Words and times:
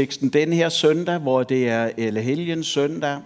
Teksten 0.00 0.28
den 0.28 0.52
her 0.52 0.68
søndag, 0.68 1.18
hvor 1.18 1.42
det 1.42 1.68
er 1.68 1.90
eller 1.96 2.20
Helgens 2.20 2.66
søndag, 2.66 3.20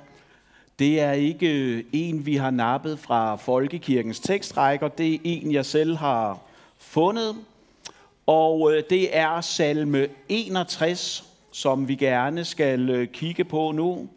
det 0.78 1.00
er 1.00 1.12
ikke 1.12 1.48
øh, 1.48 1.84
en, 1.92 2.26
vi 2.26 2.36
har 2.36 2.50
nappet 2.50 2.98
fra 2.98 3.36
Folkekirkens 3.36 4.20
tekstrækker. 4.20 4.88
Det 4.88 5.14
er 5.14 5.18
en, 5.24 5.52
jeg 5.52 5.66
selv 5.66 5.96
har 5.96 6.38
fundet. 6.78 7.36
Og 8.26 8.72
øh, 8.72 8.82
det 8.90 9.16
er 9.16 9.40
salme 9.40 10.06
61, 10.28 11.24
som 11.52 11.88
vi 11.88 11.94
gerne 11.94 12.44
skal 12.44 12.90
øh, 12.90 13.08
kigge 13.08 13.44
på 13.44 13.72
nu. 13.72 14.08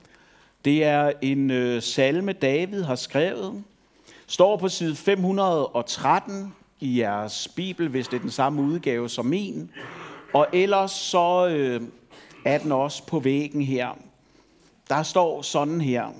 Det 0.65 0.83
er 0.83 1.11
en 1.21 1.81
salme, 1.81 2.33
David 2.33 2.83
har 2.83 2.95
skrevet. 2.95 3.63
Står 4.27 4.57
på 4.57 4.69
side 4.69 4.95
513 4.95 6.55
i 6.79 6.99
jeres 6.99 7.47
bibel, 7.55 7.87
hvis 7.87 8.07
det 8.07 8.15
er 8.15 8.21
den 8.21 8.31
samme 8.31 8.61
udgave 8.61 9.09
som 9.09 9.25
min. 9.25 9.71
Og 10.33 10.47
ellers 10.53 10.91
så 10.91 11.49
er 12.47 12.57
den 12.57 12.71
også 12.71 13.05
på 13.05 13.19
væggen 13.19 13.61
her. 13.61 13.97
Der 14.89 15.03
står 15.03 15.41
sådan 15.41 15.81
her. 15.81 16.11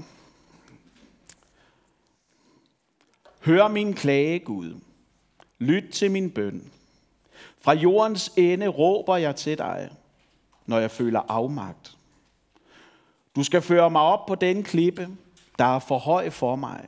Hør 3.40 3.68
min 3.68 3.94
klage, 3.94 4.40
Gud. 4.40 4.76
Lyt 5.59 5.84
til 5.91 6.12
min 6.12 6.32
bøn. 6.32 6.71
Fra 7.62 7.73
jordens 7.73 8.32
ende 8.38 8.68
råber 8.68 9.18
jeg 9.18 9.35
til 9.35 9.58
dig, 9.58 9.90
når 10.66 10.80
jeg 10.80 10.91
føler 10.91 11.20
afmagt. 11.27 11.98
Du 13.35 13.44
skal 13.44 13.62
føre 13.62 13.90
mig 13.90 14.02
op 14.02 14.26
på 14.26 14.35
den 14.35 14.63
klippe, 14.63 15.09
der 15.59 15.76
er 15.76 15.80
for 15.80 15.98
høj 15.98 16.30
for 16.30 16.55
mig. 16.55 16.88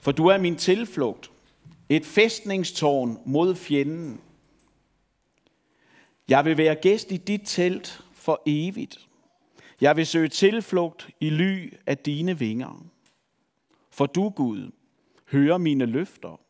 For 0.00 0.12
du 0.12 0.26
er 0.26 0.38
min 0.38 0.56
tilflugt, 0.56 1.30
et 1.88 2.06
fæstningstårn 2.06 3.18
mod 3.24 3.54
fjenden. 3.54 4.20
Jeg 6.28 6.44
vil 6.44 6.56
være 6.56 6.74
gæst 6.74 7.12
i 7.12 7.16
dit 7.16 7.40
telt 7.44 8.03
for 8.24 8.42
evigt. 8.46 9.08
Jeg 9.80 9.96
vil 9.96 10.06
søge 10.06 10.28
tilflugt 10.28 11.08
i 11.20 11.30
ly 11.30 11.74
af 11.86 11.98
dine 11.98 12.38
vinger. 12.38 12.86
For 13.90 14.06
du, 14.06 14.28
Gud, 14.28 14.70
hører 15.32 15.58
mine 15.58 15.86
løfter 15.86 16.40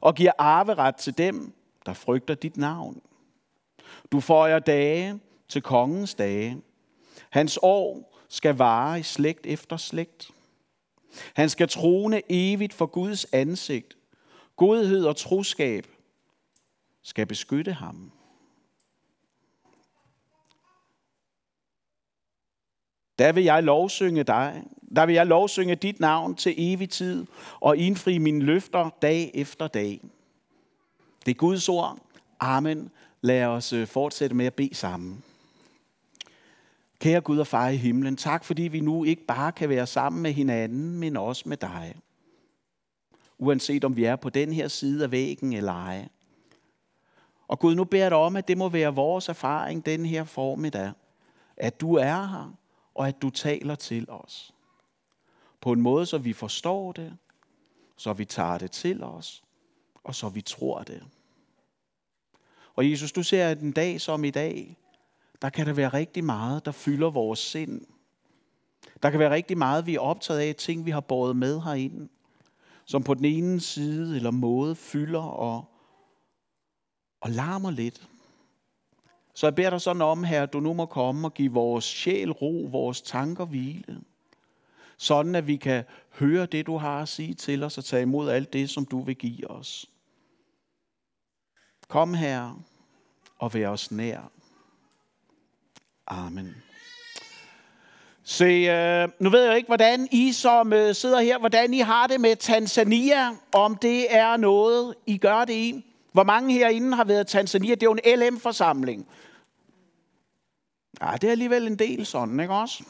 og 0.00 0.14
giver 0.14 0.32
arveret 0.38 0.96
til 0.96 1.18
dem, 1.18 1.52
der 1.86 1.92
frygter 1.92 2.34
dit 2.34 2.56
navn. 2.56 3.02
Du 4.12 4.20
føjer 4.20 4.58
dage 4.58 5.20
til 5.48 5.62
kongens 5.62 6.14
dage. 6.14 6.62
Hans 7.30 7.58
år 7.62 8.18
skal 8.28 8.54
vare 8.54 9.00
i 9.00 9.02
slægt 9.02 9.46
efter 9.46 9.76
slægt. 9.76 10.30
Han 11.34 11.48
skal 11.48 11.68
trone 11.68 12.22
evigt 12.28 12.72
for 12.72 12.86
Guds 12.86 13.24
ansigt. 13.24 13.96
Godhed 14.56 15.04
og 15.04 15.16
troskab 15.16 15.86
skal 17.02 17.26
beskytte 17.26 17.72
ham. 17.72 18.12
Der 23.18 23.32
vil 23.32 23.44
jeg 23.44 23.62
lovsynge 23.62 24.22
dig. 24.22 24.62
Der 24.96 25.06
vil 25.06 25.14
jeg 25.14 25.26
lovsynge 25.26 25.74
dit 25.74 26.00
navn 26.00 26.34
til 26.34 26.54
evig 26.56 26.90
tid 26.90 27.26
og 27.60 27.76
indfri 27.76 28.18
mine 28.18 28.44
løfter 28.44 28.90
dag 29.02 29.30
efter 29.34 29.66
dag. 29.66 30.00
Det 31.26 31.30
er 31.30 31.38
Guds 31.38 31.68
ord. 31.68 31.98
Amen. 32.40 32.90
Lad 33.20 33.44
os 33.44 33.72
øh, 33.72 33.86
fortsætte 33.86 34.36
med 34.36 34.46
at 34.46 34.54
bede 34.54 34.74
sammen. 34.74 35.24
Kære 36.98 37.20
Gud 37.20 37.38
og 37.38 37.46
far 37.46 37.68
i 37.68 37.76
himlen, 37.76 38.16
tak 38.16 38.44
fordi 38.44 38.62
vi 38.62 38.80
nu 38.80 39.04
ikke 39.04 39.26
bare 39.26 39.52
kan 39.52 39.68
være 39.68 39.86
sammen 39.86 40.22
med 40.22 40.32
hinanden, 40.32 40.98
men 40.98 41.16
også 41.16 41.42
med 41.46 41.56
dig. 41.56 41.94
Uanset 43.38 43.84
om 43.84 43.96
vi 43.96 44.04
er 44.04 44.16
på 44.16 44.30
den 44.30 44.52
her 44.52 44.68
side 44.68 45.04
af 45.04 45.10
væggen 45.10 45.52
eller 45.52 45.72
ej. 45.72 46.08
Og 47.48 47.58
Gud, 47.58 47.74
nu 47.74 47.84
beder 47.84 48.04
jeg 48.04 48.10
dig 48.10 48.18
om, 48.18 48.36
at 48.36 48.48
det 48.48 48.58
må 48.58 48.68
være 48.68 48.94
vores 48.94 49.28
erfaring 49.28 49.86
den 49.86 50.06
her 50.06 50.24
formiddag. 50.24 50.92
At 51.56 51.80
du 51.80 51.94
er 51.94 52.26
her, 52.26 52.54
og 52.94 53.08
at 53.08 53.22
du 53.22 53.30
taler 53.30 53.74
til 53.74 54.10
os. 54.10 54.54
På 55.60 55.72
en 55.72 55.80
måde, 55.80 56.06
så 56.06 56.18
vi 56.18 56.32
forstår 56.32 56.92
det, 56.92 57.16
så 57.96 58.12
vi 58.12 58.24
tager 58.24 58.58
det 58.58 58.70
til 58.70 59.02
os, 59.02 59.42
og 60.04 60.14
så 60.14 60.28
vi 60.28 60.40
tror 60.40 60.82
det. 60.82 61.02
Og 62.74 62.90
Jesus, 62.90 63.12
du 63.12 63.22
ser, 63.22 63.48
at 63.48 63.60
en 63.60 63.72
dag 63.72 64.00
som 64.00 64.24
i 64.24 64.30
dag, 64.30 64.76
der 65.42 65.50
kan 65.50 65.66
der 65.66 65.72
være 65.72 65.88
rigtig 65.88 66.24
meget, 66.24 66.64
der 66.64 66.72
fylder 66.72 67.10
vores 67.10 67.38
sind. 67.38 67.80
Der 69.02 69.10
kan 69.10 69.20
være 69.20 69.30
rigtig 69.30 69.58
meget, 69.58 69.86
vi 69.86 69.94
er 69.94 70.00
optaget 70.00 70.40
af, 70.40 70.54
ting 70.54 70.86
vi 70.86 70.90
har 70.90 71.00
båret 71.00 71.36
med 71.36 71.60
herinde, 71.60 72.08
som 72.84 73.02
på 73.02 73.14
den 73.14 73.24
ene 73.24 73.60
side 73.60 74.16
eller 74.16 74.30
måde 74.30 74.74
fylder 74.74 75.22
og, 75.22 75.64
og 77.20 77.30
larmer 77.30 77.70
lidt. 77.70 78.08
Så 79.34 79.46
jeg 79.46 79.54
beder 79.54 79.70
dig 79.70 79.80
sådan 79.80 80.02
om, 80.02 80.24
her, 80.24 80.42
at 80.42 80.52
du 80.52 80.60
nu 80.60 80.72
må 80.72 80.86
komme 80.86 81.26
og 81.26 81.34
give 81.34 81.52
vores 81.52 81.84
sjæl 81.84 82.30
ro, 82.30 82.68
vores 82.70 83.02
tanker 83.02 83.44
hvile. 83.44 84.00
Sådan 84.96 85.34
at 85.34 85.46
vi 85.46 85.56
kan 85.56 85.84
høre 86.10 86.46
det, 86.46 86.66
du 86.66 86.76
har 86.76 87.02
at 87.02 87.08
sige 87.08 87.34
til 87.34 87.62
os, 87.62 87.78
og 87.78 87.84
tage 87.84 88.02
imod 88.02 88.30
alt 88.30 88.52
det, 88.52 88.70
som 88.70 88.84
du 88.86 89.00
vil 89.00 89.16
give 89.16 89.50
os. 89.50 89.86
Kom 91.88 92.14
her 92.14 92.62
og 93.38 93.54
vær 93.54 93.68
os 93.68 93.90
nær. 93.90 94.30
Amen. 96.06 96.54
Se, 98.24 98.44
øh, 98.44 99.08
nu 99.18 99.30
ved 99.30 99.44
jeg 99.44 99.56
ikke, 99.56 99.66
hvordan 99.66 100.08
I 100.10 100.32
som 100.32 100.72
øh, 100.72 100.94
sidder 100.94 101.20
her, 101.20 101.38
hvordan 101.38 101.74
I 101.74 101.78
har 101.78 102.06
det 102.06 102.20
med 102.20 102.36
Tanzania, 102.36 103.30
om 103.52 103.76
det 103.76 104.14
er 104.14 104.36
noget, 104.36 104.94
I 105.06 105.18
gør 105.18 105.44
det 105.44 105.54
i. 105.54 105.91
Hvor 106.12 106.22
mange 106.22 106.54
herinde 106.54 106.96
har 106.96 107.04
været 107.04 107.28
i 107.28 107.32
Tanzania? 107.32 107.74
Det 107.74 107.82
er 107.82 107.86
jo 107.86 107.96
en 108.04 108.18
LM-forsamling. 108.18 109.08
Ja, 111.00 111.12
det 111.20 111.24
er 111.24 111.30
alligevel 111.30 111.66
en 111.66 111.78
del 111.78 112.06
sådan, 112.06 112.40
ikke 112.40 112.54
også? 112.54 112.84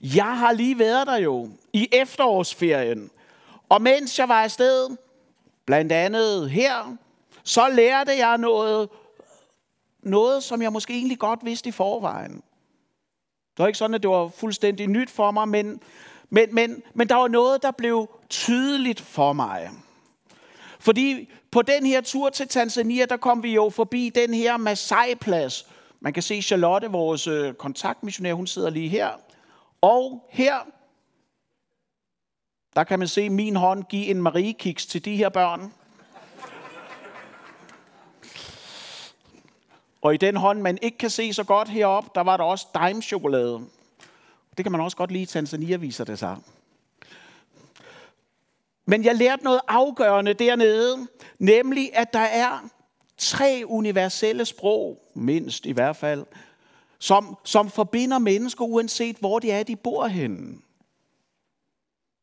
Jeg 0.00 0.38
har 0.38 0.52
lige 0.52 0.78
været 0.78 1.06
der 1.06 1.16
jo 1.16 1.48
i 1.72 1.88
efterårsferien. 1.92 3.10
Og 3.68 3.82
mens 3.82 4.18
jeg 4.18 4.28
var 4.28 4.42
afsted, 4.42 4.96
blandt 5.66 5.92
andet 5.92 6.50
her, 6.50 6.96
så 7.42 7.68
lærte 7.68 8.12
jeg 8.12 8.38
noget, 8.38 8.88
noget, 10.02 10.42
som 10.42 10.62
jeg 10.62 10.72
måske 10.72 10.94
egentlig 10.94 11.18
godt 11.18 11.40
vidste 11.44 11.68
i 11.68 11.72
forvejen. 11.72 12.32
Det 13.50 13.58
var 13.58 13.66
ikke 13.66 13.78
sådan, 13.78 13.94
at 13.94 14.02
det 14.02 14.10
var 14.10 14.28
fuldstændig 14.28 14.86
nyt 14.86 15.10
for 15.10 15.30
mig, 15.30 15.48
men, 15.48 15.80
men, 16.30 16.54
men, 16.54 16.82
men 16.94 17.08
der 17.08 17.14
var 17.14 17.28
noget, 17.28 17.62
der 17.62 17.70
blev 17.70 18.08
tydeligt 18.28 19.00
for 19.00 19.32
mig. 19.32 19.70
Fordi 20.78 21.28
på 21.50 21.62
den 21.62 21.86
her 21.86 22.00
tur 22.00 22.30
til 22.30 22.48
Tanzania, 22.48 23.04
der 23.04 23.16
kom 23.16 23.42
vi 23.42 23.54
jo 23.54 23.70
forbi 23.70 24.08
den 24.14 24.34
her 24.34 24.56
Masai-plads. 24.56 25.66
Man 26.00 26.12
kan 26.12 26.22
se 26.22 26.42
Charlotte, 26.42 26.90
vores 26.90 27.26
øh, 27.26 27.54
kontaktmissionær, 27.54 28.34
hun 28.34 28.46
sidder 28.46 28.70
lige 28.70 28.88
her. 28.88 29.08
Og 29.80 30.28
her, 30.30 30.54
der 32.76 32.84
kan 32.84 32.98
man 32.98 33.08
se 33.08 33.30
min 33.30 33.56
hånd 33.56 33.84
give 33.84 34.06
en 34.06 34.22
Marie-kiks 34.22 34.86
til 34.86 35.04
de 35.04 35.16
her 35.16 35.28
børn. 35.28 35.72
Og 40.02 40.14
i 40.14 40.16
den 40.16 40.36
hånd, 40.36 40.60
man 40.60 40.78
ikke 40.82 40.98
kan 40.98 41.10
se 41.10 41.32
så 41.32 41.44
godt 41.44 41.68
herop, 41.68 42.14
der 42.14 42.20
var 42.20 42.36
der 42.36 42.44
også 42.44 42.66
Daim-chokolade. 42.74 43.60
Det 44.56 44.64
kan 44.64 44.72
man 44.72 44.80
også 44.80 44.96
godt 44.96 45.12
lide, 45.12 45.26
Tanzania 45.26 45.76
viser 45.76 46.04
det 46.04 46.18
sig. 46.18 46.36
Men 48.90 49.04
jeg 49.04 49.14
lærte 49.14 49.44
noget 49.44 49.60
afgørende 49.68 50.34
dernede, 50.34 51.06
nemlig 51.38 51.90
at 51.96 52.12
der 52.12 52.18
er 52.18 52.68
tre 53.18 53.62
universelle 53.66 54.44
sprog, 54.44 54.98
mindst 55.14 55.66
i 55.66 55.72
hvert 55.72 55.96
fald, 55.96 56.26
som, 56.98 57.36
som 57.44 57.70
forbinder 57.70 58.18
mennesker, 58.18 58.64
uanset 58.64 59.16
hvor 59.16 59.38
de 59.38 59.50
er, 59.50 59.62
de 59.62 59.76
bor 59.76 60.06
henne. 60.06 60.58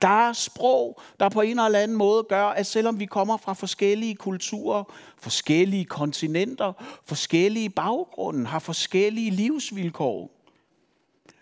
Der 0.02 0.28
er 0.28 0.34
sprog, 0.34 1.02
der 1.20 1.30
på 1.30 1.42
en 1.42 1.60
eller 1.60 1.80
anden 1.80 1.98
måde 1.98 2.24
gør, 2.30 2.46
at 2.46 2.66
selvom 2.66 3.00
vi 3.00 3.06
kommer 3.06 3.38
fra 3.38 3.54
forskellige 3.54 4.16
kulturer, 4.16 4.84
forskellige 5.18 5.86
kontinenter, 5.86 6.74
forskellige 7.06 7.70
baggrunde, 7.70 8.46
har 8.46 8.60
forskellige 8.60 9.32
livsvilkår, 9.32 10.32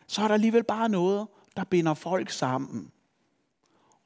så 0.07 0.21
er 0.21 0.27
der 0.27 0.33
alligevel 0.33 0.63
bare 0.63 0.89
noget, 0.89 1.27
der 1.55 1.63
binder 1.63 1.93
folk 1.93 2.29
sammen. 2.31 2.91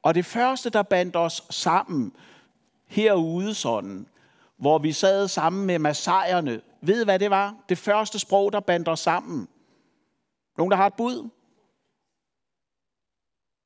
Og 0.02 0.14
det 0.14 0.24
første, 0.24 0.70
der 0.70 0.82
bandt 0.82 1.16
os 1.16 1.42
sammen 1.50 2.12
herude 2.86 3.54
sådan, 3.54 4.06
hvor 4.56 4.78
vi 4.78 4.92
sad 4.92 5.28
sammen 5.28 5.66
med 5.66 5.78
massajerne, 5.78 6.60
ved 6.80 7.04
hvad 7.04 7.18
det 7.18 7.30
var? 7.30 7.56
Det 7.68 7.78
første 7.78 8.18
sprog, 8.18 8.52
der 8.52 8.60
bandt 8.60 8.88
os 8.88 9.00
sammen. 9.00 9.48
Nogen, 10.58 10.70
der 10.70 10.76
har 10.76 10.86
et 10.86 10.94
bud? 10.94 11.28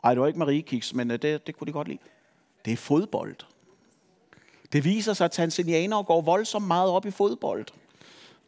Nej, 0.05 0.15
det 0.15 0.21
var 0.21 0.27
ikke 0.27 0.39
Marie 0.39 0.63
Kiks, 0.63 0.95
men 0.95 1.11
øh, 1.11 1.23
det, 1.23 1.47
det 1.47 1.57
kunne 1.57 1.67
de 1.67 1.73
godt 1.73 1.89
lide. 1.89 1.99
Det 2.65 2.73
er 2.73 2.77
fodbold. 2.77 3.37
Det 4.73 4.85
viser 4.85 5.13
sig, 5.13 5.25
at 5.25 5.31
tanzanianere 5.31 6.05
går 6.05 6.21
voldsomt 6.21 6.67
meget 6.67 6.91
op 6.91 7.07
i 7.07 7.11
fodbold. 7.11 7.67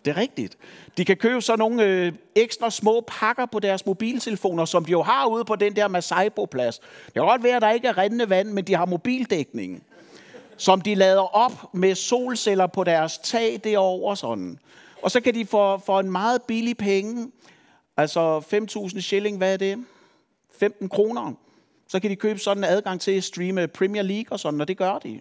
Det 0.06 0.16
er 0.16 0.16
rigtigt. 0.16 0.58
De 0.96 1.04
kan 1.04 1.16
købe 1.16 1.42
sådan 1.42 1.58
nogle 1.58 1.84
øh, 1.84 2.12
ekstra 2.34 2.70
små 2.70 3.04
pakker 3.06 3.46
på 3.46 3.58
deres 3.58 3.86
mobiltelefoner, 3.86 4.64
som 4.64 4.84
de 4.84 4.90
jo 4.90 5.02
har 5.02 5.26
ude 5.26 5.44
på 5.44 5.56
den 5.56 5.76
der 5.76 5.88
Masaibo-plads. 5.88 6.78
Det 6.78 7.12
kan 7.14 7.22
godt 7.22 7.42
være, 7.42 7.56
at 7.56 7.62
der 7.62 7.70
ikke 7.70 7.88
er 7.88 7.98
rendende 7.98 8.30
vand, 8.30 8.48
men 8.48 8.64
de 8.64 8.74
har 8.74 8.86
mobildækning, 8.86 9.82
som 10.56 10.80
de 10.80 10.94
lader 10.94 11.36
op 11.36 11.74
med 11.74 11.94
solceller 11.94 12.66
på 12.66 12.84
deres 12.84 13.18
tag 13.18 13.60
derovre 13.64 14.16
sådan. 14.16 14.58
Og 15.02 15.10
så 15.10 15.20
kan 15.20 15.34
de 15.34 15.46
for, 15.46 15.82
for 15.86 16.00
en 16.00 16.10
meget 16.10 16.42
billig 16.42 16.76
penge, 16.76 17.32
altså 17.96 18.38
5.000 18.94 19.00
shilling, 19.00 19.36
hvad 19.36 19.52
er 19.52 19.56
det? 19.56 19.84
15 20.58 20.88
kroner. 20.88 21.32
Så 21.88 22.00
kan 22.00 22.10
de 22.10 22.16
købe 22.16 22.38
sådan 22.38 22.64
en 22.64 22.70
adgang 22.70 23.00
til 23.00 23.10
at 23.10 23.24
streame 23.24 23.68
Premier 23.68 24.02
League 24.02 24.26
og 24.30 24.40
sådan, 24.40 24.60
og 24.60 24.68
det 24.68 24.76
gør 24.76 24.98
de. 24.98 25.20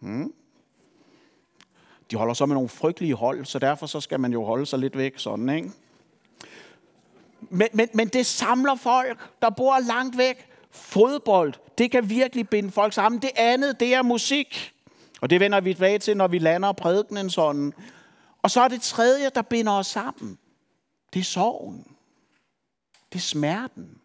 Hmm. 0.00 0.32
De 2.10 2.16
holder 2.16 2.34
så 2.34 2.46
med 2.46 2.54
nogle 2.54 2.68
frygtelige 2.68 3.14
hold, 3.14 3.44
så 3.44 3.58
derfor 3.58 3.86
så 3.86 4.00
skal 4.00 4.20
man 4.20 4.32
jo 4.32 4.44
holde 4.44 4.66
sig 4.66 4.78
lidt 4.78 4.98
væk 4.98 5.14
sådan, 5.16 5.48
ikke? 5.48 5.70
Men, 7.50 7.68
men, 7.72 7.88
men 7.94 8.08
det 8.08 8.26
samler 8.26 8.74
folk, 8.74 9.30
der 9.42 9.50
bor 9.50 9.78
langt 9.78 10.18
væk. 10.18 10.48
Fodbold, 10.70 11.54
det 11.78 11.90
kan 11.90 12.08
virkelig 12.08 12.48
binde 12.48 12.70
folk 12.70 12.92
sammen. 12.92 13.22
Det 13.22 13.30
andet, 13.36 13.80
det 13.80 13.94
er 13.94 14.02
musik. 14.02 14.72
Og 15.20 15.30
det 15.30 15.40
vender 15.40 15.60
vi 15.60 15.74
tilbage 15.74 15.98
til, 15.98 16.16
når 16.16 16.28
vi 16.28 16.38
lander 16.38 16.72
prædikenen 16.72 17.30
sådan. 17.30 17.72
Og 18.42 18.50
så 18.50 18.60
er 18.60 18.68
det 18.68 18.82
tredje, 18.82 19.30
der 19.34 19.42
binder 19.42 19.72
os 19.72 19.86
sammen. 19.86 20.38
Det 21.12 21.20
er 21.20 21.24
sorgen. 21.24 21.86
Det 23.12 23.18
er 23.18 23.22
smerten. 23.22 24.00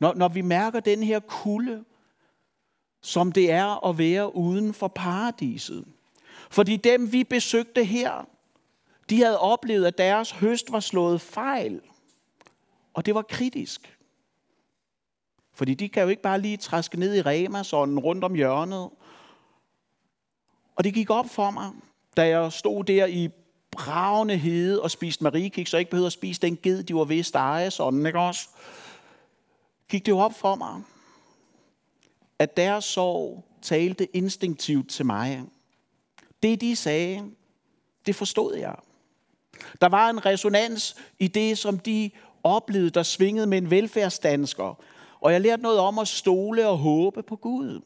Når, 0.00 0.14
når 0.14 0.28
vi 0.28 0.40
mærker 0.40 0.80
den 0.80 1.02
her 1.02 1.20
kulde, 1.20 1.84
som 3.08 3.32
det 3.32 3.50
er 3.50 3.86
at 3.86 3.98
være 3.98 4.36
uden 4.36 4.74
for 4.74 4.88
paradiset. 4.88 5.84
Fordi 6.50 6.76
dem, 6.76 7.12
vi 7.12 7.24
besøgte 7.24 7.84
her, 7.84 8.28
de 9.10 9.22
havde 9.22 9.38
oplevet, 9.38 9.86
at 9.86 9.98
deres 9.98 10.30
høst 10.30 10.72
var 10.72 10.80
slået 10.80 11.20
fejl. 11.20 11.80
Og 12.94 13.06
det 13.06 13.14
var 13.14 13.22
kritisk. 13.22 13.98
Fordi 15.52 15.74
de 15.74 15.88
kan 15.88 16.02
jo 16.02 16.08
ikke 16.08 16.22
bare 16.22 16.40
lige 16.40 16.56
træske 16.56 16.98
ned 16.98 17.14
i 17.14 17.22
Rema, 17.22 17.62
sådan 17.62 17.98
rundt 17.98 18.24
om 18.24 18.34
hjørnet. 18.34 18.90
Og 20.76 20.84
det 20.84 20.94
gik 20.94 21.10
op 21.10 21.28
for 21.30 21.50
mig, 21.50 21.70
da 22.16 22.28
jeg 22.28 22.52
stod 22.52 22.84
der 22.84 23.06
i 23.06 23.28
bravende 23.70 24.36
hede 24.36 24.82
og 24.82 24.90
spiste 24.90 25.24
mariekiks, 25.24 25.70
så 25.70 25.76
jeg 25.76 25.80
ikke 25.80 25.90
behøvede 25.90 26.06
at 26.06 26.12
spise 26.12 26.40
den 26.40 26.58
ged, 26.62 26.82
de 26.82 26.94
var 26.94 27.04
ved 27.04 27.18
at 27.18 27.26
stege, 27.26 27.70
sådan, 27.70 28.06
ikke 28.06 28.18
også? 28.18 28.48
Gik 29.88 30.06
det 30.06 30.12
jo 30.12 30.18
op 30.18 30.34
for 30.34 30.54
mig, 30.54 30.82
at 32.38 32.56
deres 32.56 32.84
sorg 32.84 33.44
talte 33.62 34.16
instinktivt 34.16 34.90
til 34.90 35.06
mig. 35.06 35.42
Det, 36.42 36.60
de 36.60 36.76
sagde, 36.76 37.30
det 38.06 38.16
forstod 38.16 38.56
jeg. 38.56 38.76
Der 39.80 39.88
var 39.88 40.10
en 40.10 40.26
resonans 40.26 40.96
i 41.18 41.28
det, 41.28 41.58
som 41.58 41.78
de 41.78 42.10
oplevede, 42.42 42.90
der 42.90 43.02
svingede 43.02 43.46
med 43.46 43.58
en 43.58 43.70
velfærdsdansker. 43.70 44.74
Og 45.20 45.32
jeg 45.32 45.40
lærte 45.40 45.62
noget 45.62 45.78
om 45.78 45.98
at 45.98 46.08
stole 46.08 46.68
og 46.68 46.78
håbe 46.78 47.22
på 47.22 47.36
Gud. 47.36 47.80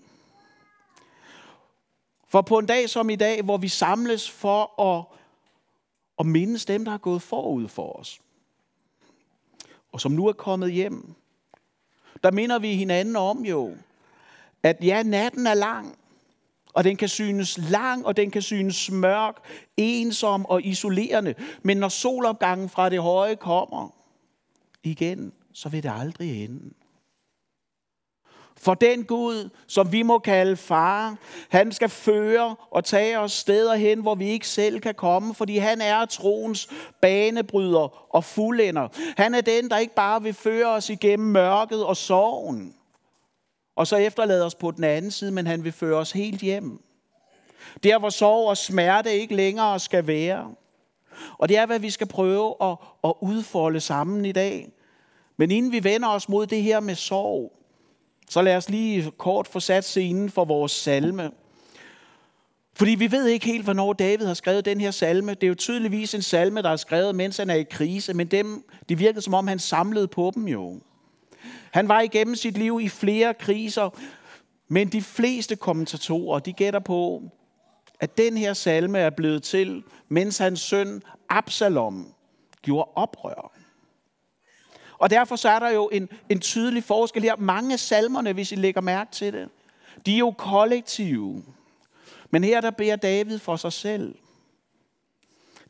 For 2.29 2.43
på 2.43 2.59
en 2.59 2.67
dag 2.67 2.91
som 2.91 3.11
i 3.11 3.17
dag, 3.17 3.43
hvor 3.43 3.57
vi 3.57 3.69
samles 3.69 4.31
for 4.31 4.81
at, 4.81 5.05
at 6.19 6.27
mindes 6.27 6.65
dem, 6.65 6.85
der 6.85 6.93
er 6.93 6.99
gået 6.99 7.23
forud 7.23 7.69
for 7.69 7.93
os, 7.93 8.21
og 9.93 10.01
som 10.01 10.13
nu 10.13 10.27
er 10.27 10.33
kommet 10.33 10.73
hjem, 10.73 11.15
der 12.23 12.31
minder 12.31 12.59
vi 12.59 12.75
hinanden 12.75 13.17
om 13.17 13.45
jo, 13.45 13.77
at 14.63 14.77
ja, 14.83 15.03
natten 15.03 15.47
er 15.47 15.55
lang, 15.55 15.99
og 16.75 16.85
den 16.85 16.97
kan 16.97 17.09
synes 17.09 17.59
lang, 17.71 18.07
og 18.07 18.17
den 18.17 18.31
kan 18.31 18.43
synes 18.43 18.91
mørk, 18.91 19.37
ensom 19.77 20.47
og 20.47 20.65
isolerende. 20.65 21.35
Men 21.63 21.77
når 21.77 21.89
solopgangen 21.89 22.69
fra 22.69 22.89
det 22.89 23.03
høje 23.03 23.35
kommer 23.35 23.89
igen, 24.83 25.33
så 25.53 25.69
vil 25.69 25.83
det 25.83 25.93
aldrig 25.99 26.45
ende. 26.45 26.75
For 28.57 28.75
den 28.75 29.05
Gud, 29.05 29.51
som 29.67 29.93
vi 29.93 30.03
må 30.03 30.19
kalde 30.19 30.57
far, 30.57 31.17
han 31.49 31.73
skal 31.73 31.89
føre 31.89 32.57
og 32.71 32.85
tage 32.85 33.19
os 33.19 33.33
steder 33.33 33.75
hen, 33.75 34.01
hvor 34.01 34.15
vi 34.15 34.27
ikke 34.27 34.49
selv 34.49 34.81
kan 34.81 34.95
komme, 34.95 35.35
fordi 35.35 35.57
han 35.57 35.81
er 35.81 36.05
troens 36.05 36.69
banebryder 37.01 38.15
og 38.15 38.25
fuldender. 38.25 38.89
Han 39.17 39.35
er 39.35 39.41
den, 39.41 39.71
der 39.71 39.79
ikke 39.79 39.95
bare 39.95 40.23
vil 40.23 40.35
føre 40.35 40.67
os 40.67 40.91
igennem 40.91 41.29
mørket 41.29 41.85
og 41.85 41.97
sorgen, 41.97 42.75
og 43.77 43.87
så 43.87 43.97
efterlade 43.97 44.45
os 44.45 44.55
på 44.55 44.71
den 44.71 44.85
anden 44.85 45.11
side, 45.11 45.33
men 45.33 45.47
han 45.47 45.65
vil 45.65 45.73
føre 45.73 45.97
os 45.97 46.13
helt 46.13 46.41
hjem. 46.41 46.83
Der, 47.83 47.99
hvor 47.99 48.11
sorg 48.11 48.49
og 48.49 48.57
smerte 48.57 49.19
ikke 49.19 49.37
længere 49.37 49.81
skal 49.81 50.07
være. 50.07 50.55
Og 51.39 51.49
det 51.49 51.57
er, 51.57 51.67
hvad 51.67 51.79
vi 51.79 51.91
skal 51.91 52.07
prøve 52.07 52.55
at, 52.63 52.77
at 53.05 53.15
udfolde 53.21 53.81
sammen 53.81 54.25
i 54.25 54.33
dag. 54.33 54.69
Men 55.37 55.51
inden 55.51 55.73
vi 55.73 55.85
vender 55.85 56.09
os 56.09 56.29
mod 56.29 56.47
det 56.47 56.63
her 56.63 56.81
med 56.81 56.95
sorg, 56.95 57.53
så 58.29 58.43
lad 58.43 58.57
os 58.57 58.69
lige 58.69 59.11
kort 59.11 59.49
få 59.49 59.61
sat 59.61 59.85
scenen 59.85 60.31
for 60.31 60.45
vores 60.45 60.73
salme. 60.73 61.31
Fordi 62.75 62.91
vi 62.91 63.13
ved 63.13 63.27
ikke 63.27 63.47
helt, 63.47 63.65
hvornår 63.65 63.93
David 63.93 64.27
har 64.27 64.35
skrevet 64.35 64.65
den 64.65 64.81
her 64.81 64.91
salme. 64.91 65.35
Det 65.35 65.43
er 65.43 65.49
jo 65.49 65.55
tydeligvis 65.55 66.15
en 66.15 66.23
salme, 66.23 66.63
der 66.63 66.71
er 66.71 66.77
skrevet, 66.77 67.15
mens 67.15 67.37
han 67.37 67.51
er 67.51 67.55
i 67.55 67.63
krise, 67.63 68.15
men 68.15 68.27
dem, 68.27 68.65
det 68.89 68.99
virkede 68.99 69.23
som 69.23 69.35
om, 69.35 69.47
han 69.47 69.59
samlede 69.59 70.09
på 70.09 70.33
dem 70.35 70.49
jo. 70.49 70.81
Han 71.73 71.89
var 71.89 72.01
igennem 72.01 72.35
sit 72.35 72.59
liv 72.59 72.81
i 72.83 72.89
flere 72.89 73.35
kriser, 73.35 73.91
men 74.69 74.89
de 74.89 75.03
fleste 75.03 75.57
kommentatorer, 75.57 76.39
de 76.39 76.53
gætter 76.53 76.81
på, 76.81 77.23
at 78.01 78.19
den 78.19 78.37
her 78.37 78.53
salme 78.53 78.99
er 78.99 79.11
blevet 79.11 79.43
til, 79.43 79.85
mens 80.09 80.39
hans 80.39 80.61
søn 80.61 81.03
Absalom 81.29 82.15
gjorde 82.63 82.91
oprør. 82.95 83.53
Og 84.99 85.11
derfor 85.11 85.37
så 85.37 85.49
er 85.49 85.59
der 85.59 85.71
jo 85.71 85.89
en, 85.93 86.09
en 86.29 86.41
tydelig 86.41 86.85
forskel 86.85 87.23
her. 87.23 87.37
Mange 87.37 87.73
af 87.73 87.81
salmerne, 87.81 88.33
hvis 88.33 88.53
I 88.53 88.55
lægger 88.55 88.81
mærke 88.81 89.13
til 89.13 89.33
det, 89.33 89.49
de 90.07 90.15
er 90.15 90.19
jo 90.19 90.31
kollektive. 90.31 91.43
Men 92.31 92.45
her 92.45 92.61
der 92.61 92.71
beder 92.71 92.97
David 92.97 93.39
for 93.39 93.57
sig 93.57 93.73
selv. 93.73 94.15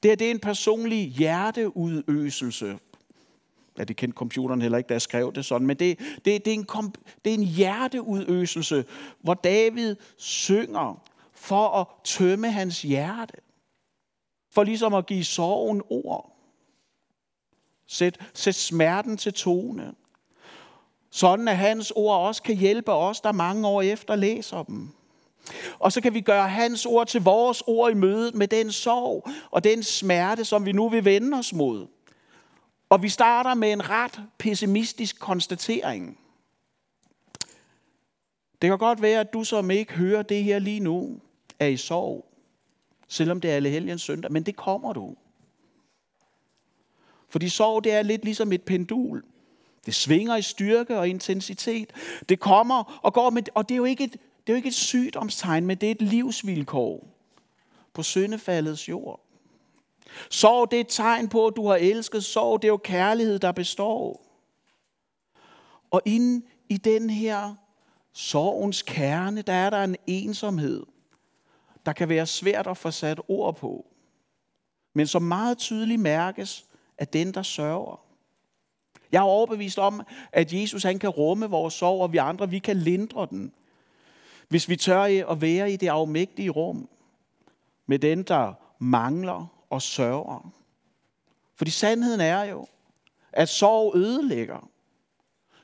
Det, 0.03 0.11
her, 0.11 0.17
det 0.17 0.27
er 0.27 0.31
en 0.31 0.41
personlig 0.41 1.09
hjerteudøselse. 1.09 2.79
Ja, 3.79 3.85
det 3.85 3.97
kendte 3.97 4.17
computeren 4.17 4.63
heller 4.63 4.79
ikke, 4.79 4.89
da 4.89 4.95
jeg 4.95 5.03
skrev 5.03 5.33
det 5.33 5.45
sådan, 5.45 5.67
men 5.67 5.77
det, 5.77 5.99
det, 5.99 6.45
det, 6.45 6.47
er 6.47 6.55
en, 6.55 6.93
det 7.25 7.31
er 7.31 7.35
en 7.35 7.45
hjerteudøselse, 7.45 8.85
hvor 9.21 9.35
David 9.35 9.97
synger 10.17 11.03
for 11.33 11.69
at 11.69 11.87
tømme 12.05 12.51
hans 12.51 12.83
hjerte. 12.83 13.35
For 14.51 14.63
ligesom 14.63 14.95
at 14.95 15.07
give 15.07 15.25
sorgen 15.25 15.83
ord. 15.91 16.37
Sæt, 17.87 18.19
sæt 18.35 18.55
smerten 18.55 19.17
til 19.17 19.33
tone. 19.33 19.95
Sådan 21.11 21.49
at 21.49 21.57
hans 21.57 21.93
ord 21.97 22.27
også 22.27 22.43
kan 22.43 22.57
hjælpe 22.57 22.93
os, 22.93 23.21
der 23.21 23.33
mange 23.33 23.69
år 23.69 23.83
efter 23.83 24.17
læser 24.17 24.63
dem. 24.63 24.89
Og 25.79 25.93
så 25.93 26.01
kan 26.01 26.15
vi 26.15 26.21
gøre 26.21 26.49
hans 26.49 26.87
ord 26.87 27.07
til 27.07 27.23
vores 27.23 27.63
ord 27.67 27.91
i 27.91 27.95
mødet 27.95 28.35
med 28.35 28.49
den 28.49 28.73
sorg 28.73 29.29
og 29.51 29.65
den 29.65 29.83
smerte, 29.83 30.45
som 30.45 30.67
vi 30.67 30.73
nu 30.73 30.89
vil 30.89 31.05
vende 31.05 31.39
os 31.39 31.53
mod. 31.53 31.87
Og 32.93 33.03
vi 33.03 33.09
starter 33.09 33.55
med 33.55 33.73
en 33.73 33.91
ret 33.91 34.21
pessimistisk 34.39 35.21
konstatering. 35.21 36.19
Det 38.63 38.71
kan 38.71 38.79
godt 38.79 39.03
være, 39.03 39.21
at 39.21 39.33
du 39.33 39.45
som 39.45 39.71
ikke 39.71 39.93
hører 39.93 40.23
det 40.23 40.45
her 40.45 40.59
lige 40.59 40.81
nu, 40.81 41.21
er 41.59 41.67
i 41.67 41.77
sorg. 41.77 42.27
Selvom 43.09 43.41
det 43.41 43.51
er 43.51 43.57
alle 43.57 43.69
helgens 43.69 44.03
søndag. 44.03 44.33
Men 44.33 44.43
det 44.43 44.57
kommer 44.57 44.93
du. 44.93 45.17
Fordi 47.29 47.49
sorg, 47.49 47.85
det 47.85 47.93
er 47.93 48.03
lidt 48.03 48.25
ligesom 48.25 48.53
et 48.53 48.63
pendul. 48.63 49.23
Det 49.87 49.95
svinger 49.95 50.37
i 50.37 50.43
styrke 50.43 50.99
og 50.99 51.09
intensitet. 51.09 51.93
Det 52.29 52.41
kommer 52.41 53.01
og 53.03 53.15
går, 53.15 53.31
med, 53.31 53.43
og 53.55 53.69
det 53.69 53.75
er 53.75 53.79
jo 53.79 53.85
ikke 53.85 54.05
et, 54.05 54.13
det 54.13 54.21
er 54.47 54.53
jo 54.53 54.57
ikke 54.57 54.69
et 54.69 54.75
sygdomstegn, 54.75 55.67
men 55.67 55.77
det 55.77 55.87
er 55.87 55.91
et 55.91 56.03
livsvilkår 56.03 57.09
på 57.93 58.03
syndefaldets 58.03 58.89
jord. 58.89 59.21
Sorg, 60.31 60.71
det 60.71 60.77
er 60.77 60.81
et 60.81 60.89
tegn 60.89 61.29
på, 61.29 61.47
at 61.47 61.57
du 61.57 61.67
har 61.67 61.77
elsket. 61.77 62.25
Sorg, 62.25 62.63
det 62.63 62.69
er 62.69 62.73
jo 62.73 62.81
kærlighed, 62.85 63.39
der 63.39 63.53
består. 63.53 64.27
Og 65.91 66.03
inde 66.05 66.47
i 66.69 66.77
den 66.77 67.11
her 67.11 67.55
sorgens 68.13 68.83
kerne, 68.83 69.43
der 69.43 69.53
er 69.53 69.71
der 69.71 69.85
en 69.85 69.97
ensomhed, 70.07 70.87
der 71.87 71.93
kan 71.93 72.09
være 72.09 72.27
svært 72.27 72.67
at 72.67 72.77
få 72.77 72.91
sat 72.91 73.21
ord 73.29 73.57
på, 73.57 73.87
men 74.95 75.07
som 75.07 75.23
meget 75.23 75.59
tydeligt 75.59 76.01
mærkes 76.01 76.65
af 76.99 77.09
den, 77.09 77.35
der 77.35 77.43
sørger. 77.43 78.01
Jeg 79.13 79.19
er 79.19 79.23
overbevist 79.23 79.79
om, 79.79 80.03
at 80.33 80.53
Jesus 80.53 80.83
han 80.83 80.99
kan 80.99 81.11
rumme 81.11 81.47
vores 81.47 81.75
sorg, 81.75 82.03
og 82.03 82.13
vi 82.13 82.19
andre 82.19 82.51
vi 82.51 82.59
kan 82.59 82.77
lindre 82.77 83.27
den, 83.31 83.53
hvis 84.49 84.69
vi 84.69 84.77
tør 84.77 85.31
at 85.31 85.41
være 85.41 85.73
i 85.73 85.77
det 85.77 85.89
afmægtige 85.89 86.51
rum 86.51 86.89
med 87.87 87.99
den, 87.99 88.23
der 88.23 88.53
mangler 88.79 89.47
og 89.73 89.83
sørger. 89.83 90.53
Fordi 91.55 91.71
sandheden 91.71 92.21
er 92.21 92.43
jo, 92.45 92.67
at 93.33 93.49
sorg 93.49 93.97
ødelægger. 93.97 94.69